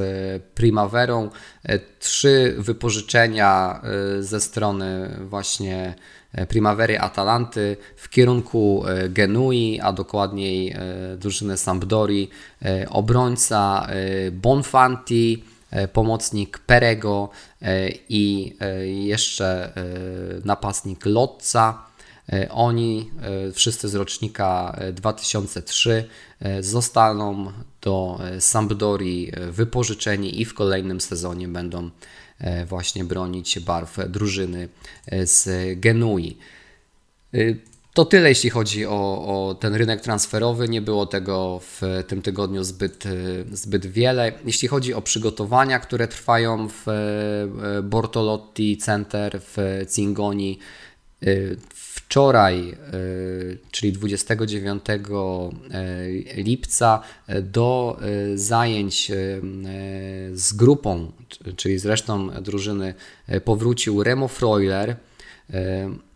Primaverą. 0.54 1.30
Y, 1.70 1.80
trzy 1.98 2.54
wypożyczenia 2.58 3.80
y, 4.18 4.22
ze 4.22 4.40
strony 4.40 5.16
właśnie 5.20 5.94
Primavery 6.48 6.98
Atalanty 6.98 7.76
w 7.96 8.08
kierunku 8.08 8.84
Genui, 9.08 9.80
a 9.82 9.92
dokładniej 9.92 10.76
drużyny 11.16 11.56
Sampdori, 11.56 12.30
obrońca 12.90 13.86
Bonfanti, 14.32 15.44
pomocnik 15.92 16.58
Perego 16.58 17.28
i 18.08 18.54
jeszcze 19.04 19.72
napastnik 20.44 21.06
Lotca. 21.06 21.90
E, 22.32 22.48
oni, 22.50 23.10
e, 23.48 23.52
wszyscy 23.52 23.88
z 23.88 23.94
rocznika 23.94 24.80
2003, 24.92 26.08
e, 26.40 26.62
zostaną 26.62 27.52
do 27.82 28.18
Sampdori 28.40 29.32
wypożyczeni 29.50 30.40
i 30.40 30.44
w 30.44 30.54
kolejnym 30.54 31.00
sezonie 31.00 31.48
będą 31.48 31.90
właśnie 32.66 33.04
bronić 33.04 33.60
barw 33.60 33.96
drużyny 34.08 34.68
z 35.24 35.48
Genui. 35.80 36.36
To 37.94 38.04
tyle, 38.04 38.28
jeśli 38.28 38.50
chodzi 38.50 38.86
o, 38.86 38.90
o, 39.48 39.54
ten 39.54 39.74
rynek 39.74 40.00
transferowy. 40.00 40.68
Nie 40.68 40.80
było 40.80 41.06
tego 41.06 41.60
w 41.62 42.04
tym 42.06 42.22
tygodniu 42.22 42.64
zbyt, 42.64 43.04
zbyt 43.52 43.86
wiele. 43.86 44.32
Jeśli 44.44 44.68
chodzi 44.68 44.94
o 44.94 45.02
przygotowania, 45.02 45.78
które 45.78 46.08
trwają 46.08 46.68
w 46.68 46.86
Bortolotti 47.82 48.76
Center 48.76 49.40
w 49.40 49.56
Cingoni, 49.94 50.58
wczoraj, 52.10 52.70
e, 52.70 52.76
czyli 53.70 53.92
29 53.92 54.84
e, 54.88 55.00
lipca, 56.42 57.02
e, 57.26 57.42
do 57.42 57.98
zajęć 58.34 59.12
z 60.32 60.52
grupą, 60.52 61.12
czyli 61.56 61.78
z 61.78 61.86
resztą 61.86 62.30
drużyny, 62.42 62.94
powrócił 63.44 64.02
Remo 64.02 64.28
Freuler. 64.28 64.96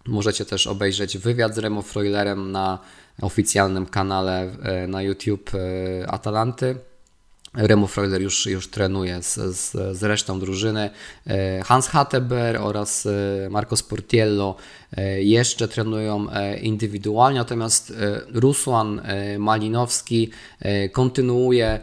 Możecie 0.07 0.45
też 0.45 0.67
obejrzeć 0.67 1.19
wywiad 1.19 1.55
z 1.55 1.59
Remo 1.59 1.83
Freulerem 1.83 2.53
na 2.53 2.79
oficjalnym 3.23 3.87
kanale 3.87 4.51
na 4.89 5.03
YouTube 5.03 5.51
Atalanty. 6.07 6.77
Remo 7.55 7.87
Freuler 7.87 8.23
już, 8.23 8.47
już 8.47 8.69
trenuje 8.69 9.23
z, 9.23 9.35
z, 9.35 9.97
z 9.99 10.03
resztą 10.03 10.41
drużyny. 10.41 10.91
E, 11.27 11.63
Hans 11.65 11.89
Hatteber 11.89 12.57
oraz 12.57 13.07
e, 13.07 13.11
Marco 13.51 13.77
Sportiello 13.77 14.57
e, 14.97 15.23
jeszcze 15.23 15.69
trenują 15.69 16.27
indywidualnie, 16.63 17.39
natomiast 17.39 17.93
Rusłan 18.35 19.01
Malinowski 19.39 20.31
kontynuuje 20.93 21.81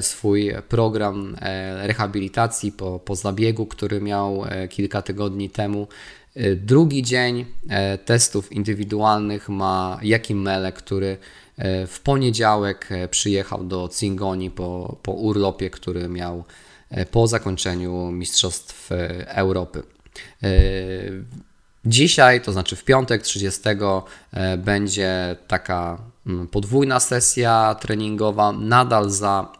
swój 0.00 0.54
program 0.68 1.36
rehabilitacji 1.82 2.72
po, 2.72 2.98
po 2.98 3.16
zabiegu, 3.16 3.66
który 3.66 4.00
miał 4.00 4.44
kilka 4.70 5.02
tygodni 5.02 5.50
temu. 5.50 5.88
Drugi 6.56 7.02
dzień 7.02 7.44
testów 8.04 8.52
indywidualnych 8.52 9.48
ma 9.48 9.98
Jakim 10.02 10.42
Mele, 10.42 10.72
który 10.72 11.18
E, 11.58 11.86
w 11.86 12.00
poniedziałek 12.00 12.88
przyjechał 13.10 13.64
do 13.64 13.88
Cingoni 13.98 14.50
po, 14.50 14.96
po 15.02 15.12
urlopie, 15.12 15.70
który 15.70 16.08
miał 16.08 16.44
po 17.10 17.26
zakończeniu 17.26 18.10
Mistrzostw 18.10 18.90
Europy. 19.26 19.82
Dzisiaj, 21.84 22.40
to 22.40 22.52
znaczy 22.52 22.76
w 22.76 22.84
piątek 22.84 23.22
30, 23.22 23.60
będzie 24.58 25.36
taka 25.48 25.98
mm, 26.26 26.48
podwójna 26.48 27.00
sesja 27.00 27.76
treningowa, 27.80 28.52
nadal 28.52 29.10
za 29.10 29.52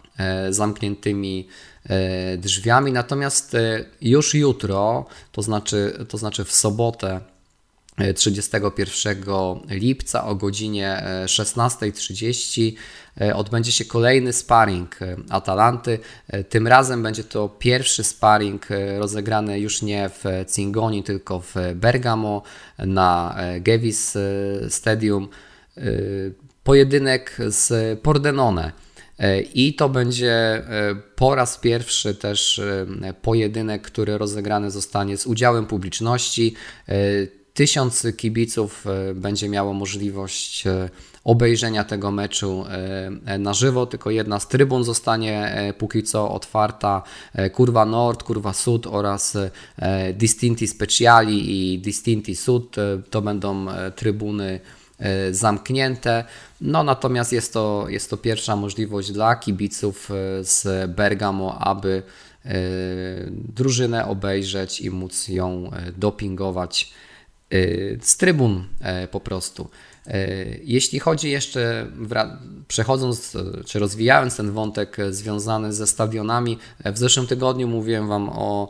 zamkniętymi 0.50 1.48
drzwiami, 2.38 2.92
natomiast 2.92 3.56
już 4.00 4.34
jutro, 4.34 5.06
to 5.32 5.42
znaczy, 5.42 6.06
to 6.08 6.18
znaczy 6.18 6.44
w 6.44 6.52
sobotę 6.52 7.20
31 8.14 9.60
lipca 9.70 10.24
o 10.24 10.34
godzinie 10.34 11.02
16.30 11.26 12.72
e, 13.20 13.36
odbędzie 13.36 13.72
się 13.72 13.84
kolejny 13.84 14.32
sparring 14.32 15.02
e, 15.02 15.16
Atalanty. 15.30 15.98
E, 16.28 16.44
tym 16.44 16.66
razem 16.68 17.02
będzie 17.02 17.24
to 17.24 17.48
pierwszy 17.48 18.04
sparring 18.04 18.66
rozegrany 18.98 19.60
już 19.60 19.82
nie 19.82 20.08
w 20.08 20.24
Cingoni, 20.54 21.02
tylko 21.02 21.40
w 21.40 21.54
Bergamo 21.74 22.42
na 22.78 23.36
Gevis 23.60 24.16
Stadium. 24.68 25.28
Pojedynek 26.64 27.36
z 27.48 28.00
Pordenone. 28.00 28.83
I 29.54 29.74
to 29.74 29.88
będzie 29.88 30.62
po 31.16 31.34
raz 31.34 31.58
pierwszy 31.58 32.14
też 32.14 32.60
pojedynek, 33.22 33.82
który 33.82 34.18
rozegrany 34.18 34.70
zostanie 34.70 35.16
z 35.16 35.26
udziałem 35.26 35.66
publiczności. 35.66 36.54
Tysiąc 37.54 38.06
kibiców 38.16 38.86
e, 38.86 39.14
będzie 39.14 39.48
miało 39.48 39.72
możliwość 39.72 40.66
e, 40.66 40.90
obejrzenia 41.24 41.84
tego 41.84 42.10
meczu 42.10 42.64
e, 43.26 43.38
na 43.38 43.54
żywo, 43.54 43.86
tylko 43.86 44.10
jedna 44.10 44.40
z 44.40 44.48
trybun 44.48 44.84
zostanie 44.84 45.54
póki 45.78 46.02
co 46.02 46.30
otwarta, 46.30 47.02
kurwa 47.52 47.84
Nord, 47.84 48.22
kurwa 48.22 48.52
Sud 48.52 48.86
oraz 48.86 49.36
Distinti 50.14 50.68
Speciali 50.68 51.72
i 51.74 51.78
Distinti 51.78 52.36
Sud 52.36 52.76
to 53.10 53.22
będą 53.22 53.66
trybuny 53.96 54.60
zamknięte. 55.30 56.24
No 56.60 56.84
natomiast 56.84 57.32
jest 57.32 57.52
to, 57.52 57.86
jest 57.88 58.10
to 58.10 58.16
pierwsza 58.16 58.56
możliwość 58.56 59.12
dla 59.12 59.36
kibiców 59.36 60.10
z 60.40 60.90
Bergamo, 60.90 61.58
aby 61.58 62.02
drużynę 63.54 64.06
obejrzeć 64.06 64.80
i 64.80 64.90
móc 64.90 65.28
ją 65.28 65.70
dopingować 65.96 66.92
z 68.02 68.16
trybun 68.16 68.64
e, 68.80 69.08
po 69.08 69.20
prostu. 69.20 69.68
E, 70.06 70.26
jeśli 70.62 70.98
chodzi 70.98 71.30
jeszcze, 71.30 71.86
przechodząc 72.68 73.36
czy 73.66 73.78
rozwijając 73.78 74.36
ten 74.36 74.50
wątek 74.50 74.96
związany 75.10 75.72
ze 75.72 75.86
stadionami, 75.86 76.58
e, 76.84 76.92
w 76.92 76.98
zeszłym 76.98 77.26
tygodniu 77.26 77.68
mówiłem 77.68 78.08
Wam 78.08 78.28
o 78.28 78.68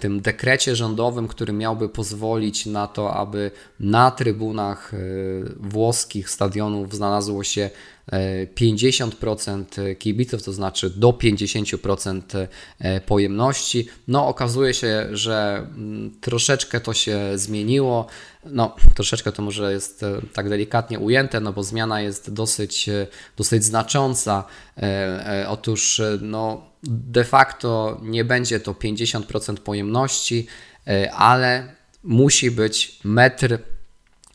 tym 0.00 0.20
dekrecie 0.20 0.76
rządowym, 0.76 1.28
który 1.28 1.52
miałby 1.52 1.88
pozwolić 1.88 2.66
na 2.66 2.86
to, 2.86 3.14
aby 3.14 3.50
na 3.80 4.10
trybunach 4.10 4.92
włoskich 5.56 6.30
stadionów 6.30 6.94
znalazło 6.94 7.44
się 7.44 7.70
50% 8.12 9.96
kibiców, 9.98 10.42
to 10.42 10.52
znaczy 10.52 10.90
do 10.90 11.08
50% 11.08 12.46
e, 12.78 13.00
pojemności. 13.00 13.88
No, 14.08 14.28
okazuje 14.28 14.74
się, 14.74 15.08
że 15.12 15.66
mm, 15.76 16.14
troszeczkę 16.20 16.80
to 16.80 16.94
się 16.94 17.18
zmieniło. 17.34 18.06
No, 18.44 18.76
troszeczkę 18.94 19.32
to 19.32 19.42
może 19.42 19.72
jest 19.72 20.02
e, 20.02 20.20
tak 20.32 20.48
delikatnie 20.48 20.98
ujęte, 20.98 21.40
no 21.40 21.52
bo 21.52 21.62
zmiana 21.62 22.00
jest 22.00 22.32
dosyć, 22.32 22.88
e, 22.88 23.06
dosyć 23.36 23.64
znacząca. 23.64 24.44
Otóż, 25.48 26.02
no, 26.20 26.70
de 26.82 27.24
facto 27.24 28.00
nie 28.02 28.24
będzie 28.24 28.60
to 28.60 28.72
50% 28.72 29.56
pojemności, 29.56 30.46
ale 31.12 31.74
musi 32.02 32.50
być 32.50 32.98
metr 33.04 33.58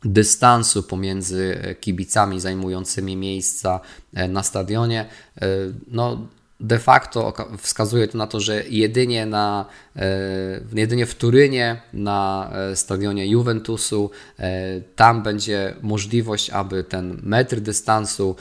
dystansu 0.05 0.83
pomiędzy 0.83 1.75
kibicami 1.79 2.39
zajmującymi 2.39 3.15
miejsca 3.15 3.79
e, 4.13 4.27
na 4.27 4.43
stadionie. 4.43 5.05
E, 5.41 5.47
no, 5.87 6.27
de 6.59 6.79
facto 6.79 7.33
wskazuje 7.57 8.07
to 8.07 8.17
na 8.17 8.27
to, 8.27 8.39
że 8.39 8.63
jedynie, 8.69 9.25
na, 9.25 9.65
e, 9.95 10.61
jedynie 10.73 11.05
w 11.05 11.15
Turynie 11.15 11.81
na 11.93 12.49
e, 12.53 12.75
stadionie 12.75 13.27
Juventusu 13.27 14.11
e, 14.39 14.81
tam 14.95 15.23
będzie 15.23 15.75
możliwość, 15.81 16.49
aby 16.49 16.83
ten 16.83 17.19
metr 17.23 17.59
dystansu 17.59 18.35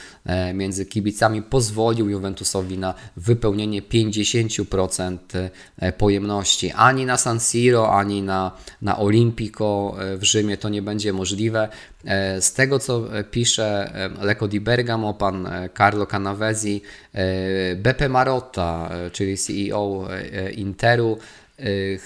między 0.54 0.86
kibicami 0.86 1.42
pozwolił 1.42 2.08
Juventusowi 2.08 2.78
na 2.78 2.94
wypełnienie 3.16 3.82
50% 3.82 5.18
pojemności. 5.98 6.70
Ani 6.70 7.06
na 7.06 7.16
San 7.16 7.40
Siro, 7.40 7.98
ani 7.98 8.22
na, 8.22 8.52
na 8.82 8.98
Olimpico 8.98 9.96
w 10.16 10.24
Rzymie 10.24 10.56
to 10.56 10.68
nie 10.68 10.82
będzie 10.82 11.12
możliwe. 11.12 11.68
Z 12.40 12.52
tego 12.52 12.78
co 12.78 13.08
pisze 13.30 13.92
Lecco 14.20 14.48
di 14.48 14.60
Bergamo, 14.60 15.14
pan 15.14 15.68
Carlo 15.74 16.06
Canavesi, 16.06 16.82
Beppe 17.76 18.08
Marotta, 18.08 18.90
e, 18.90 19.10
czyli 19.10 19.36
CEO 19.36 20.08
e, 20.10 20.50
Interu, 20.50 21.18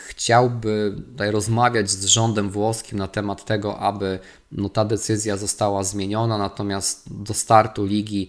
chciałby 0.09 0.95
tutaj 1.07 1.31
rozmawiać 1.31 1.91
z 1.91 2.05
rządem 2.05 2.51
włoskim 2.51 2.99
na 2.99 3.09
temat 3.09 3.45
tego, 3.45 3.79
aby 3.79 4.19
no, 4.53 4.69
ta 4.69 4.85
decyzja 4.85 5.37
została 5.37 5.85
zmieniona, 5.85 6.39
natomiast 6.39 7.23
do 7.23 7.35
startu 7.35 7.85
ligi 7.85 8.29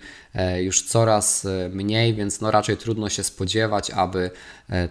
już 0.58 0.82
coraz 0.82 1.48
mniej, 1.70 2.16
więc 2.16 2.42
no, 2.42 2.52
raczej 2.52 2.78
trudno 2.78 3.10
się 3.10 3.24
spodziewać, 3.24 3.92
aby 3.92 4.32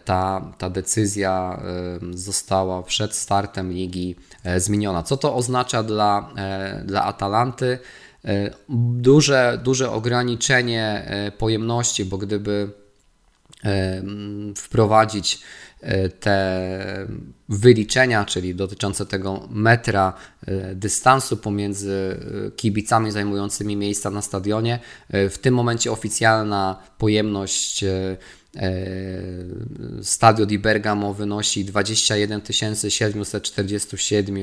ta, 0.04 0.52
ta 0.58 0.70
decyzja 0.70 1.62
została 2.10 2.82
przed 2.82 3.14
startem 3.14 3.72
ligi 3.72 4.16
zmieniona. 4.56 5.02
Co 5.02 5.16
to 5.16 5.34
oznacza 5.34 5.82
dla, 5.82 6.32
dla 6.84 7.04
Atalanty? 7.04 7.78
Duże, 8.94 9.60
duże 9.64 9.90
ograniczenie 9.90 11.10
pojemności, 11.38 12.04
bo 12.04 12.18
gdyby 12.18 12.82
wprowadzić 14.56 15.34
e, 15.34 15.38
te 16.20 17.06
wyliczenia, 17.48 18.24
czyli 18.24 18.54
dotyczące 18.54 19.06
tego 19.06 19.48
metra 19.50 20.14
e, 20.46 20.74
dystansu 20.74 21.36
pomiędzy 21.36 22.18
e, 22.46 22.50
kibicami 22.50 23.10
zajmującymi 23.10 23.76
miejsca 23.76 24.10
na 24.10 24.22
stadionie. 24.22 24.78
W 25.10 25.38
tym 25.40 25.54
momencie 25.54 25.92
oficjalna 25.92 26.76
pojemność 26.98 27.84
Stadio 30.02 30.46
di 30.46 30.58
Bergamo 30.58 31.14
wynosi 31.14 31.64
21 31.64 32.40
747 32.88 34.36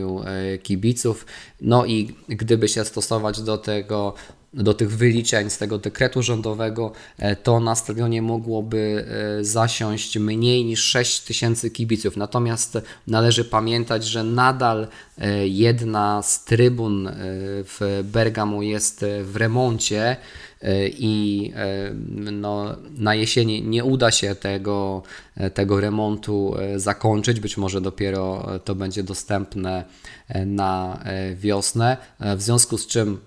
kibiców. 0.64 1.26
No 1.62 1.86
i 1.86 2.16
gdyby 2.28 2.68
się 2.68 2.86
stosować 2.86 3.42
do 3.42 3.58
tego 3.58 4.14
do 4.54 4.74
tych 4.74 4.98
wyliczeń 4.98 5.50
z 5.50 5.58
tego 5.58 5.78
dekretu 5.78 6.24
rządowego, 6.24 6.92
e, 7.18 7.36
to 7.36 7.60
na 7.60 7.76
stadionie 7.76 8.22
mogłoby 8.22 9.06
e, 9.40 9.44
zasiąść 9.44 10.18
mniej 10.18 10.66
niż 10.66 10.84
6 10.84 11.22
tysięcy 11.22 11.72
kibiców. 11.72 12.18
Natomiast 12.18 12.78
należy 13.08 13.46
pamiętać, 13.46 14.06
że 14.06 14.24
nadal 14.24 14.88
e, 15.18 15.48
jedna 15.48 16.22
z 16.22 16.44
trybun 16.44 17.10
w 17.66 18.02
Bergamo 18.04 18.62
jest 18.62 19.06
w 19.24 19.36
remoncie 19.36 20.18
i 20.88 21.54
no, 22.32 22.76
na 22.98 23.16
jesieni 23.16 23.62
nie 23.62 23.84
uda 23.84 24.12
się 24.12 24.36
tego, 24.36 25.04
tego 25.54 25.82
remontu 25.82 26.56
zakończyć. 26.76 27.40
Być 27.40 27.58
może 27.58 27.82
dopiero 27.82 28.50
to 28.66 28.76
będzie 28.76 29.04
dostępne 29.04 29.84
na 30.46 31.04
wiosnę. 31.36 31.98
W 32.20 32.42
związku 32.42 32.78
z 32.78 32.88
czym 32.88 33.20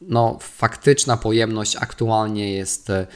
no, 0.00 0.38
faktyczna 0.40 1.16
pojemność 1.16 1.76
aktualnie 1.76 2.54
jest 2.54 2.90
e, 2.90 3.06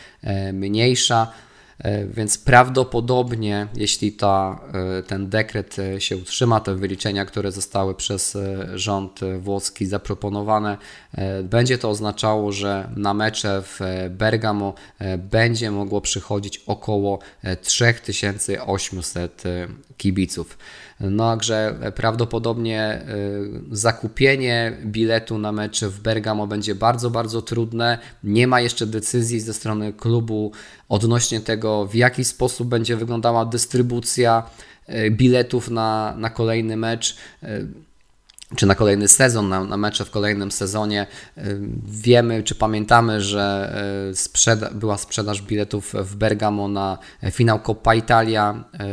mniejsza. 0.53 1.33
E, 1.79 2.07
więc 2.07 2.39
prawdopodobnie, 2.39 3.67
jeśli 3.75 4.13
ta, 4.13 4.61
e, 4.99 5.03
ten 5.03 5.29
dekret 5.29 5.77
się 5.99 6.17
utrzyma, 6.17 6.61
te 6.61 6.75
wyliczenia, 6.75 7.25
które 7.25 7.53
zostały 7.53 7.95
przez 7.95 8.39
rząd 8.75 9.21
włoski 9.39 9.87
zaproponowane, 9.87 10.77
będzie 11.45 11.79
to 11.79 11.91
oznaczało, 11.91 12.53
że 12.53 12.91
na 12.97 13.15
mecze 13.15 13.63
w 13.63 13.81
Bergamo 14.11 14.75
będzie 15.19 15.71
mogło 15.71 16.01
przychodzić 16.01 16.63
około 16.67 17.19
3800 17.63 19.43
kibiców. 19.97 20.59
No, 21.01 21.31
także 21.31 21.75
prawdopodobnie 21.95 23.03
y, 23.73 23.77
zakupienie 23.77 24.77
biletu 24.85 25.39
na 25.39 25.53
mecz 25.53 25.81
w 25.81 26.01
Bergamo 26.01 26.47
będzie 26.47 26.75
bardzo, 26.75 27.11
bardzo 27.11 27.43
trudne. 27.43 27.99
Nie 28.25 28.47
ma 28.47 28.61
jeszcze 28.61 28.87
decyzji 28.87 29.41
ze 29.41 29.55
strony 29.55 29.93
klubu 29.93 30.53
odnośnie 30.89 31.41
tego, 31.41 31.87
w 31.87 31.95
jaki 31.95 32.25
sposób 32.25 32.69
będzie 32.69 32.97
wyglądała 32.97 33.45
dystrybucja 33.45 34.51
y, 34.89 35.11
biletów 35.11 35.71
na, 35.71 36.15
na 36.19 36.31
kolejny 36.31 36.77
mecz. 36.77 37.17
Y, 38.53 38.57
czy 38.57 38.67
na 38.67 38.75
kolejny 38.75 39.09
sezon, 39.09 39.49
na, 39.49 39.65
na 39.65 39.77
mecze 39.77 40.05
w 40.05 40.11
kolejnym 40.11 40.53
sezonie. 40.53 41.07
Wiemy, 41.87 42.43
czy 42.43 42.55
pamiętamy, 42.55 43.21
że 43.21 43.75
e, 44.11 44.15
sprzeda 44.15 44.71
była 44.71 44.99
sprzedaż 44.99 45.43
biletów 45.43 45.95
w 45.95 46.17
Bergamo 46.17 46.69
na 46.69 46.99
finał 47.31 47.61
Coppa 47.61 47.95
Italia 47.95 48.65
e, 48.75 48.87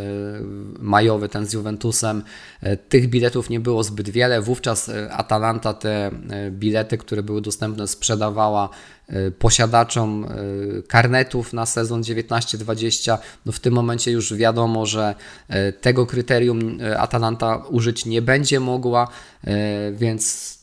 majowy, 0.79 1.29
ten 1.29 1.45
z 1.45 1.53
Juventusem. 1.53 2.23
Tych 2.89 3.09
biletów 3.09 3.49
nie 3.49 3.59
było 3.59 3.83
zbyt 3.83 4.09
wiele. 4.09 4.41
Wówczas 4.41 4.91
Atalanta 5.11 5.73
te 5.73 6.11
bilety, 6.51 6.97
które 6.97 7.23
były 7.23 7.41
dostępne, 7.41 7.87
sprzedawała 7.87 8.69
posiadaczom 9.39 10.27
karnetów 10.87 11.53
na 11.53 11.65
sezon 11.65 12.01
19-20. 12.01 13.17
No 13.45 13.51
w 13.51 13.59
tym 13.59 13.73
momencie 13.73 14.11
już 14.11 14.33
wiadomo, 14.33 14.85
że 14.85 15.15
tego 15.81 16.05
kryterium 16.05 16.77
Atalanta 16.97 17.57
użyć 17.69 18.05
nie 18.05 18.21
będzie 18.21 18.59
mogła, 18.59 19.07
więc 19.93 20.55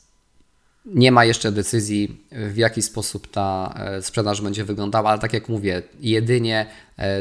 nie 0.85 1.13
ma 1.13 1.25
jeszcze 1.25 1.53
decyzji, 1.53 2.27
w 2.33 2.57
jaki 2.57 2.83
sposób 2.83 3.31
ta 3.31 3.75
sprzedaż 4.01 4.41
będzie 4.41 4.65
wyglądała, 4.65 5.11
ale 5.11 5.19
tak 5.19 5.33
jak 5.33 5.49
mówię, 5.49 5.83
jedynie 6.01 6.67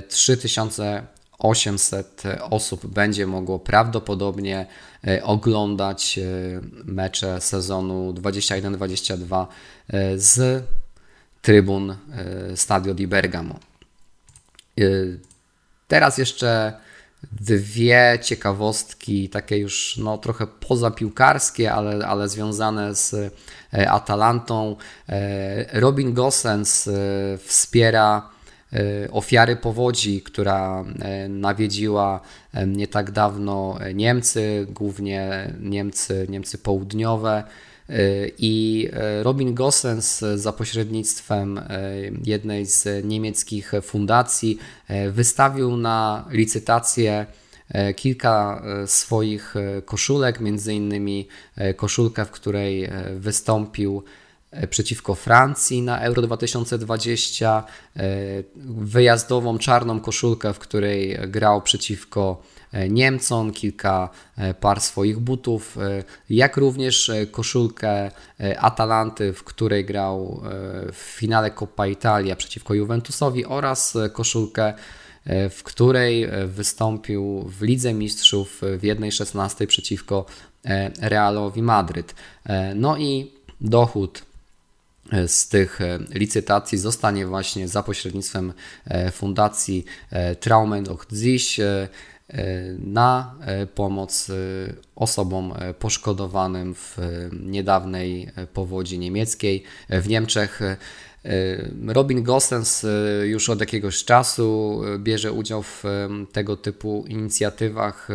3800 0.07 2.23
osób 2.41 2.87
będzie 2.87 3.27
mogło 3.27 3.59
prawdopodobnie 3.59 4.65
oglądać 5.23 6.19
mecze 6.85 7.41
sezonu 7.41 8.13
21-22 8.13 9.45
z 10.15 10.63
trybun 11.41 11.91
e, 11.91 12.57
Stadio 12.57 12.93
di 12.93 13.07
Bergamo. 13.07 13.59
E, 14.77 14.83
teraz 15.87 16.17
jeszcze 16.17 16.73
dwie 17.31 18.19
ciekawostki, 18.21 19.29
takie 19.29 19.57
już 19.57 19.97
no, 19.97 20.17
trochę 20.17 20.47
pozapiłkarskie, 20.47 21.73
ale, 21.73 22.07
ale 22.07 22.29
związane 22.29 22.95
z 22.95 23.13
e, 23.73 23.91
Atalantą. 23.91 24.75
Robin 25.73 26.13
Gosens 26.13 26.89
wspiera 27.45 28.29
ofiary 29.11 29.55
powodzi, 29.55 30.21
która 30.21 30.85
nawiedziła 31.29 32.21
nie 32.67 32.87
tak 32.87 33.11
dawno 33.11 33.79
Niemcy, 33.93 34.67
głównie 34.69 35.53
Niemcy, 35.59 36.25
Niemcy 36.29 36.57
południowe. 36.57 37.43
I 38.37 38.87
e, 38.93 39.23
Robin 39.23 39.53
Gosens 39.53 40.19
za 40.35 40.53
pośrednictwem 40.53 41.57
e, 41.57 41.63
jednej 42.25 42.65
z 42.65 43.05
niemieckich 43.05 43.71
fundacji 43.81 44.57
e, 44.87 45.11
wystawił 45.11 45.77
na 45.77 46.25
licytację 46.31 47.25
kilka 47.95 48.63
swoich 48.85 49.55
koszulek, 49.85 50.39
między 50.39 50.73
innymi 50.73 51.27
koszulkę, 51.75 52.25
w 52.25 52.31
której 52.31 52.89
wystąpił 53.15 54.03
przeciwko 54.69 55.15
Francji 55.15 55.81
na 55.81 55.99
Euro 56.01 56.21
2020, 56.21 57.63
wyjazdową 58.65 59.57
czarną 59.57 59.99
koszulkę, 59.99 60.53
w 60.53 60.59
której 60.59 61.17
grał 61.27 61.61
przeciwko 61.61 62.41
E, 62.71 62.89
Niemcom, 62.89 63.51
kilka 63.51 64.09
e, 64.37 64.53
par 64.53 64.81
swoich 64.81 65.19
butów, 65.19 65.77
e, 65.77 66.03
jak 66.29 66.57
również 66.57 67.11
koszulkę 67.31 68.11
Atalanty, 68.57 69.33
w 69.33 69.43
której 69.43 69.85
grał 69.85 70.41
w 70.93 70.97
finale 70.97 71.51
Coppa 71.51 71.87
Italia 71.87 72.35
przeciwko 72.35 72.73
Juventusowi 72.73 73.45
oraz 73.45 73.97
koszulkę 74.13 74.73
w 75.49 75.63
której 75.63 76.27
wystąpił 76.45 77.41
w 77.41 77.61
Lidze 77.61 77.93
Mistrzów 77.93 78.61
w 78.61 78.81
1.16 78.81 79.65
przeciwko 79.65 80.25
Realowi 81.01 81.61
Madryt. 81.61 82.15
No 82.75 82.97
i 82.97 83.31
dochód 83.61 84.25
z 85.27 85.47
tych 85.47 85.79
licytacji 86.09 86.77
zostanie 86.77 87.27
właśnie 87.27 87.67
za 87.67 87.83
pośrednictwem 87.83 88.53
Fundacji 89.11 89.85
Traumen 90.39 90.89
och 90.89 91.05
Dziś 91.11 91.59
na 92.79 93.35
e, 93.41 93.67
pomoc 93.67 94.29
e, 94.29 94.33
osobom 94.95 95.53
e, 95.59 95.73
poszkodowanym 95.73 96.75
w 96.75 96.97
niedawnej 97.43 98.31
powodzi 98.53 98.99
niemieckiej 98.99 99.63
w 99.89 100.07
Niemczech. 100.07 100.59
Robin 101.87 102.23
Gosens 102.23 102.85
już 103.23 103.49
od 103.49 103.59
jakiegoś 103.59 104.05
czasu 104.05 104.81
bierze 104.97 105.31
udział 105.31 105.63
w 105.63 105.83
tego 106.31 106.57
typu 106.57 107.05
inicjatywach, 107.07 108.07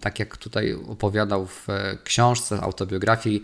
tak 0.00 0.18
jak 0.18 0.36
tutaj 0.36 0.72
opowiadał 0.88 1.46
w 1.46 1.66
książce, 2.04 2.60
autobiografii, 2.60 3.42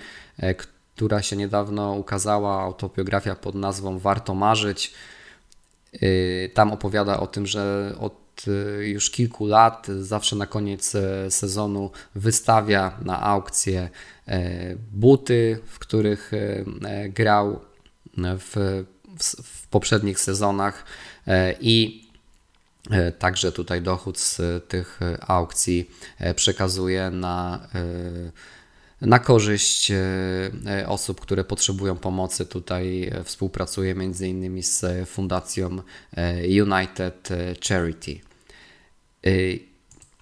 która 0.99 1.23
się 1.23 1.37
niedawno 1.37 1.93
ukazała, 1.93 2.63
autobiografia 2.63 3.35
pod 3.35 3.55
nazwą 3.55 3.99
Warto 3.99 4.35
Marzyć. 4.35 4.95
Tam 6.55 6.73
opowiada 6.73 7.21
o 7.21 7.27
tym, 7.27 7.47
że 7.47 7.95
od 8.01 8.29
Y, 8.47 8.89
już 8.89 9.11
kilku 9.11 9.47
lat, 9.47 9.87
zawsze 10.01 10.37
na 10.37 10.47
koniec 10.47 10.95
e, 10.95 11.31
sezonu 11.31 11.91
wystawia 12.15 12.99
na 13.05 13.23
aukcję 13.23 13.89
buty, 14.93 15.59
w 15.67 15.79
których 15.79 16.33
grał 17.09 17.61
w, 18.17 18.85
w 19.45 19.67
poprzednich 19.67 20.21
sezonach 20.21 20.85
i 21.61 22.09
Także 23.19 23.53
tutaj 23.53 23.83
dochód 23.83 24.19
z 24.19 24.41
tych 24.69 25.01
aukcji 25.21 25.91
przekazuje 26.37 27.11
na 27.11 27.69
na 29.01 29.19
korzyść 29.19 29.93
osób, 30.87 31.21
które 31.21 31.45
potrzebują 31.45 31.97
pomocy. 31.97 32.47
Tutaj 32.47 33.11
współpracuję 33.25 33.95
między 33.95 34.29
innymi 34.29 34.63
z 34.63 34.85
fundacją 35.09 35.79
United 36.63 37.29
Charity. 37.69 38.21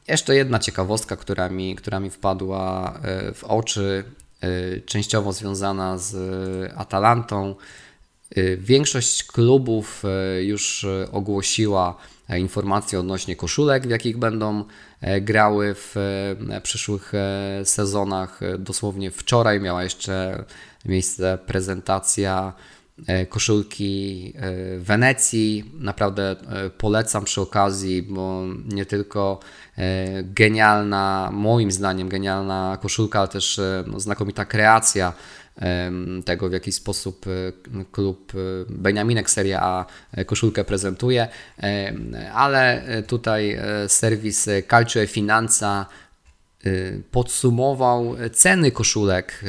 Jeszcze 0.08 0.36
jedna 0.36 0.58
ciekawostka, 0.58 1.16
która 1.16 1.48
mi, 1.48 1.76
która 1.76 2.00
mi 2.00 2.10
wpadła 2.10 2.94
e, 3.02 3.32
w 3.32 3.44
oczy, 3.44 4.04
e, 4.40 4.80
częściowo 4.80 5.32
związana 5.32 5.98
z 5.98 6.14
Atalantą. 6.76 7.54
E, 8.30 8.56
większość 8.56 9.24
klubów 9.24 10.02
już 10.40 10.86
ogłosiła 11.12 11.96
informacje 12.28 13.00
odnośnie 13.00 13.36
koszulek, 13.36 13.86
w 13.86 13.90
jakich 13.90 14.18
będą 14.18 14.64
grały 15.20 15.74
w 15.74 15.94
przyszłych 16.62 17.12
sezonach. 17.64 18.40
Dosłownie 18.58 19.10
wczoraj 19.10 19.60
miała 19.60 19.82
jeszcze 19.84 20.44
miejsce 20.84 21.38
prezentacja 21.46 22.52
E, 23.06 23.26
koszulki 23.26 24.32
e, 24.36 24.78
Wenecji. 24.78 25.70
Naprawdę 25.74 26.30
e, 26.30 26.70
polecam 26.70 27.24
przy 27.24 27.40
okazji, 27.40 28.02
bo 28.02 28.42
nie 28.68 28.86
tylko 28.86 29.40
genialna, 30.22 31.30
moim 31.32 31.72
zdaniem 31.72 32.08
genialna 32.08 32.78
koszulka, 32.82 33.18
ale 33.18 33.28
też 33.28 33.60
no, 33.86 34.00
znakomita 34.00 34.44
kreacja 34.44 35.12
tego, 36.24 36.48
w 36.48 36.52
jaki 36.52 36.72
sposób 36.72 37.26
klub 37.92 38.32
Beniaminek 38.68 39.30
Serie 39.30 39.60
A 39.60 39.86
koszulkę 40.26 40.64
prezentuje, 40.64 41.28
ale 42.34 42.82
tutaj 43.06 43.58
serwis 43.88 44.48
Calcio 44.70 45.00
e 45.00 45.06
Finanza 45.06 45.86
podsumował 47.10 48.16
ceny 48.32 48.70
koszulek, 48.70 49.44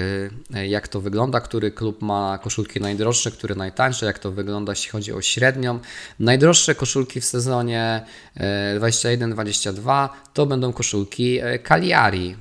y, 0.55 0.67
jak 0.67 0.87
to 0.87 1.01
wygląda, 1.01 1.39
który 1.39 1.71
klub 1.71 2.01
ma 2.01 2.39
koszulki 2.43 2.79
najdroższe, 2.79 3.31
które 3.31 3.55
najtańsze, 3.55 4.05
jak 4.05 4.19
to 4.19 4.31
wygląda, 4.31 4.71
jeśli 4.71 4.89
chodzi 4.89 5.13
o 5.13 5.21
średnią. 5.21 5.79
Najdroższe 6.19 6.75
koszulki 6.75 7.21
w 7.21 7.25
sezonie 7.25 8.05
21-22 8.79 10.05
y, 10.05 10.09
to 10.33 10.45
będą 10.45 10.73
koszulki 10.73 11.39
Cagliari, 11.63 12.35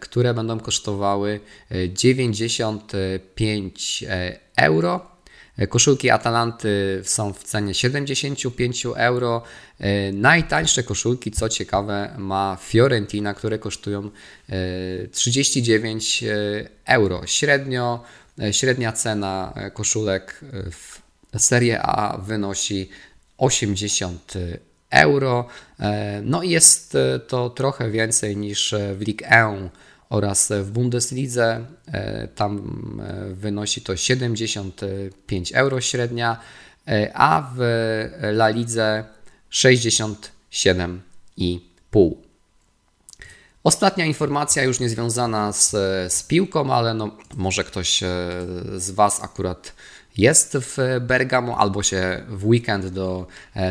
które 0.00 0.34
będą 0.34 0.60
kosztowały 0.60 1.40
95 1.94 4.04
euro 4.56 5.19
koszulki 5.68 6.10
Atalanty 6.10 7.00
są 7.04 7.32
w 7.32 7.42
cenie 7.42 7.74
75 7.74 8.86
euro. 8.96 9.42
E, 9.78 10.12
najtańsze 10.12 10.82
koszulki, 10.82 11.30
co 11.30 11.48
ciekawe, 11.48 12.14
ma 12.18 12.58
Fiorentina, 12.60 13.34
które 13.34 13.58
kosztują 13.58 14.10
39 15.12 16.22
e, 16.22 16.28
euro. 16.86 17.26
Średnio, 17.26 18.04
średnia 18.50 18.92
cena 18.92 19.54
koszulek 19.74 20.40
w 20.72 21.00
Serie 21.38 21.82
A 21.82 22.18
wynosi 22.18 22.88
80 23.38 24.34
euro. 24.90 25.46
No 26.22 26.42
i 26.42 26.50
jest 26.50 26.96
to 27.28 27.50
trochę 27.50 27.90
więcej 27.90 28.36
niż 28.36 28.74
w 28.94 29.00
Ligue 29.00 29.26
1 29.30 29.70
oraz 30.10 30.52
w 30.62 30.70
Bundeslidze 30.70 31.66
e, 31.86 32.28
tam 32.28 32.56
e, 33.04 33.34
wynosi 33.34 33.82
to 33.82 33.96
75 33.96 35.52
euro 35.52 35.80
średnia, 35.80 36.40
e, 36.88 37.10
a 37.14 37.50
w 37.56 37.60
La 38.22 38.48
Lidze 38.48 39.04
67,5. 39.52 41.00
Ostatnia 43.64 44.04
informacja 44.04 44.62
już 44.62 44.80
nie 44.80 44.88
związana 44.88 45.52
z, 45.52 45.70
z 46.12 46.22
piłką, 46.22 46.74
ale 46.74 46.94
no, 46.94 47.16
może 47.36 47.64
ktoś 47.64 48.00
z 48.76 48.90
Was 48.90 49.24
akurat 49.24 49.74
jest 50.16 50.56
w 50.56 50.76
Bergamo 51.00 51.58
albo 51.58 51.82
się 51.82 52.24
w 52.28 52.46
weekend 52.46 52.86
do 52.86 53.26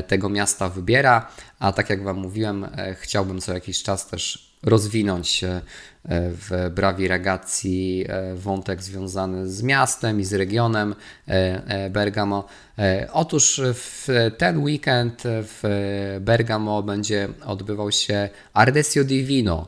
tego 0.07 0.29
miasta 0.29 0.69
wybiera, 0.69 1.31
a 1.59 1.71
tak 1.71 1.89
jak 1.89 2.03
Wam 2.03 2.17
mówiłem, 2.17 2.67
chciałbym 2.99 3.41
co 3.41 3.53
jakiś 3.53 3.83
czas 3.83 4.07
też 4.07 4.48
rozwinąć 4.63 5.43
e, 5.43 5.61
w 6.09 6.71
Brawi 6.75 7.07
Ragazzi 7.07 8.05
e, 8.07 8.35
wątek 8.35 8.83
związany 8.83 9.49
z 9.49 9.63
miastem 9.63 10.19
i 10.19 10.23
z 10.23 10.33
regionem 10.33 10.95
e, 11.27 11.89
Bergamo. 11.89 12.47
Otóż 13.13 13.61
w 13.73 14.07
ten 14.37 14.57
weekend 14.57 15.23
w 15.25 16.17
Bergamo 16.21 16.83
będzie 16.83 17.29
odbywał 17.45 17.91
się 17.91 18.29
Ardesio 18.53 19.03
Divino. 19.03 19.67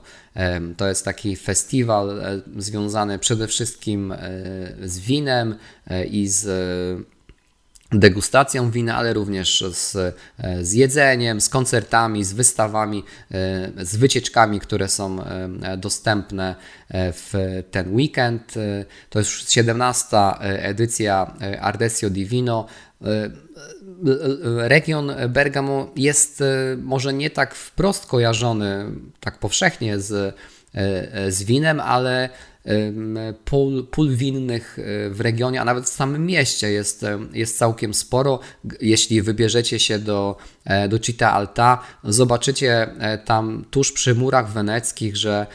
To 0.78 0.88
jest 0.88 1.06
taki 1.06 1.36
festiwal 1.36 2.22
związany 2.58 3.20
przede 3.20 3.48
wszystkim 3.48 4.14
z 4.84 5.00
winem 5.00 5.56
i 6.12 6.28
z 6.28 6.48
degustacją 7.92 8.72
wina, 8.72 8.96
ale 8.96 9.14
również 9.14 9.64
z, 9.74 9.96
e, 9.96 10.14
z 10.66 10.74
jedzeniem, 10.74 11.42
z 11.42 11.50
koncertami, 11.50 12.24
z 12.24 12.34
wystawami, 12.34 13.04
e, 13.32 13.86
z 13.86 13.96
wycieczkami, 13.96 14.60
które 14.60 14.88
są 14.88 15.24
e, 15.24 15.78
dostępne 15.78 16.56
w 16.94 17.62
ten 17.72 17.96
weekend. 17.96 18.54
To 19.10 19.20
jest 19.20 19.52
17. 19.52 20.18
edycja 20.42 21.34
Ardesio 21.62 22.10
Divino. 22.10 22.66
Region 24.58 25.12
Bergamo 25.30 25.92
jest 25.96 26.44
może 26.78 27.14
nie 27.14 27.30
tak 27.30 27.56
wprost 27.56 28.06
kojarzony, 28.06 28.86
tak 29.20 29.40
powszechnie 29.40 30.00
z, 30.00 30.36
z 31.30 31.44
winem, 31.44 31.80
ale 31.80 32.30
pól, 33.46 33.88
pól 33.92 34.16
winnych 34.16 34.80
e, 34.80 35.10
w 35.10 35.22
regionie, 35.22 35.62
a 35.62 35.66
nawet 35.66 35.86
w 35.86 35.90
samym 35.90 36.26
mieście 36.26 36.72
jest, 36.72 37.04
e, 37.04 37.20
jest 37.34 37.58
całkiem 37.58 37.94
sporo. 37.94 38.40
Jeśli 38.82 39.22
wybierzecie 39.22 39.80
się 39.80 40.00
do, 40.00 40.38
e, 40.66 40.88
do 40.88 40.98
Città 41.00 41.26
Alta, 41.26 41.82
zobaczycie 42.04 42.88
tam 43.26 43.66
tuż 43.72 43.92
przy 43.92 44.16
murach 44.16 44.52
weneckich, 44.52 45.18
że 45.18 45.48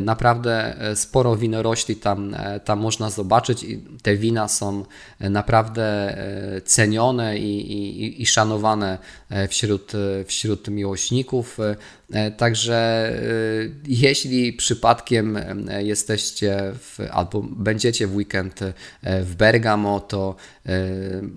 naprawdę 0.00 0.76
sporo 0.94 1.36
winorośli 1.36 1.96
tam, 1.96 2.36
tam 2.64 2.80
można 2.80 3.10
zobaczyć 3.10 3.62
i 3.62 3.84
te 4.02 4.16
wina 4.16 4.48
są 4.48 4.84
naprawdę 5.20 6.16
cenione 6.64 7.38
i, 7.38 7.72
i, 7.72 8.22
i 8.22 8.26
szanowane 8.26 8.98
wśród, 9.48 9.92
wśród 10.26 10.68
miłośników. 10.68 11.58
Także 12.36 13.12
jeśli 13.86 14.52
przypadkiem 14.52 15.38
jesteście 15.78 16.72
w, 16.74 16.98
albo 17.10 17.42
będziecie 17.42 18.06
w 18.06 18.16
weekend 18.16 18.62
e, 18.62 18.72
w 19.22 19.34
Bergamo, 19.34 20.00
to 20.00 20.36
e, 20.66 20.72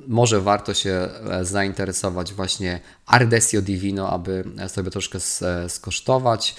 może 0.07 0.41
warto 0.41 0.73
się 0.73 0.91
e, 0.91 1.45
zainteresować 1.45 2.33
właśnie 2.33 2.79
Ardesio 3.06 3.62
Divino, 3.62 4.10
aby 4.10 4.44
sobie 4.68 4.92
troszkę 4.92 5.20
skosztować. 5.68 6.56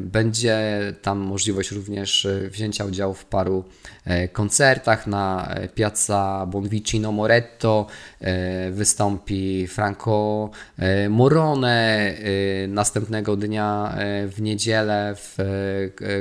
Będzie 0.00 0.58
tam 1.02 1.18
możliwość 1.18 1.70
również 1.70 2.26
wzięcia 2.50 2.84
udziału 2.84 3.14
w 3.14 3.24
paru 3.24 3.64
koncertach 4.32 5.06
na 5.06 5.54
Piazza 5.74 6.46
Bonvicino 6.50 7.12
Moretto. 7.12 7.86
Wystąpi 8.70 9.66
Franco 9.66 10.50
Morone 11.10 12.14
następnego 12.68 13.36
dnia 13.36 13.96
w 14.26 14.40
niedzielę 14.40 15.14
w 15.16 15.36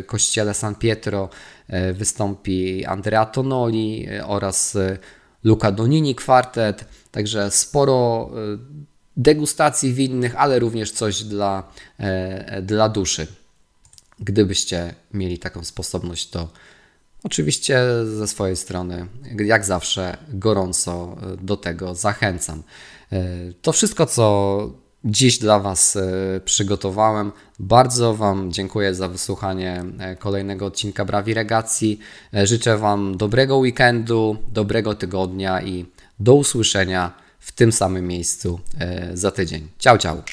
kościele 0.08 0.54
San 0.54 0.76
Pietro 0.76 1.30
E, 1.68 1.94
wystąpi 1.94 2.86
Andrea 2.86 3.26
Tonoli 3.26 4.08
e, 4.10 4.28
oraz 4.28 4.76
e, 4.76 4.98
Luca 5.44 5.72
Donini 5.72 6.16
kwartet, 6.16 6.86
także 7.12 7.52
sporo 7.52 8.30
degustacji 9.18 9.94
winnych, 9.94 10.36
ale 10.36 10.60
również 10.60 10.92
coś 10.92 11.24
dla, 11.24 11.72
dla 12.62 12.90
duszy. 12.90 13.28
Gdybyście 14.20 14.96
mieli 15.14 15.40
taką 15.40 15.64
sposobność, 15.64 16.30
to 16.30 16.50
oczywiście 17.24 17.80
ze 18.18 18.28
swojej 18.28 18.56
strony, 18.56 19.08
jak 19.46 19.66
zawsze, 19.66 20.18
gorąco 20.30 21.18
do 21.42 21.58
tego 21.58 21.96
zachęcam. 21.96 22.64
To 23.62 23.72
wszystko, 23.72 24.06
co 24.06 24.70
dziś 25.06 25.38
dla 25.38 25.60
Was 25.60 25.96
e, 25.96 26.42
przygotowałem. 26.46 27.32
Bardzo 27.60 28.16
Wam 28.16 28.52
dziękuję 28.52 28.96
za 28.96 29.08
wysłuchanie 29.08 29.84
e, 30.00 30.16
kolejnego 30.16 30.66
odcinka 30.66 31.06
Brawi 31.06 31.34
Regacji. 31.34 32.00
E, 32.34 32.48
życzę 32.48 32.78
Wam 32.78 33.18
dobrego 33.18 33.58
weekendu, 33.58 34.38
dobrego 34.48 34.96
tygodnia 34.96 35.62
i 35.62 35.86
do 36.20 36.34
usłyszenia 36.34 37.23
w 37.44 37.52
tym 37.52 37.72
samym 37.72 38.08
miejscu 38.08 38.60
e, 38.80 39.18
za 39.18 39.32
tydzień. 39.32 39.68
Ciao, 39.80 39.98
ciao! 39.98 40.24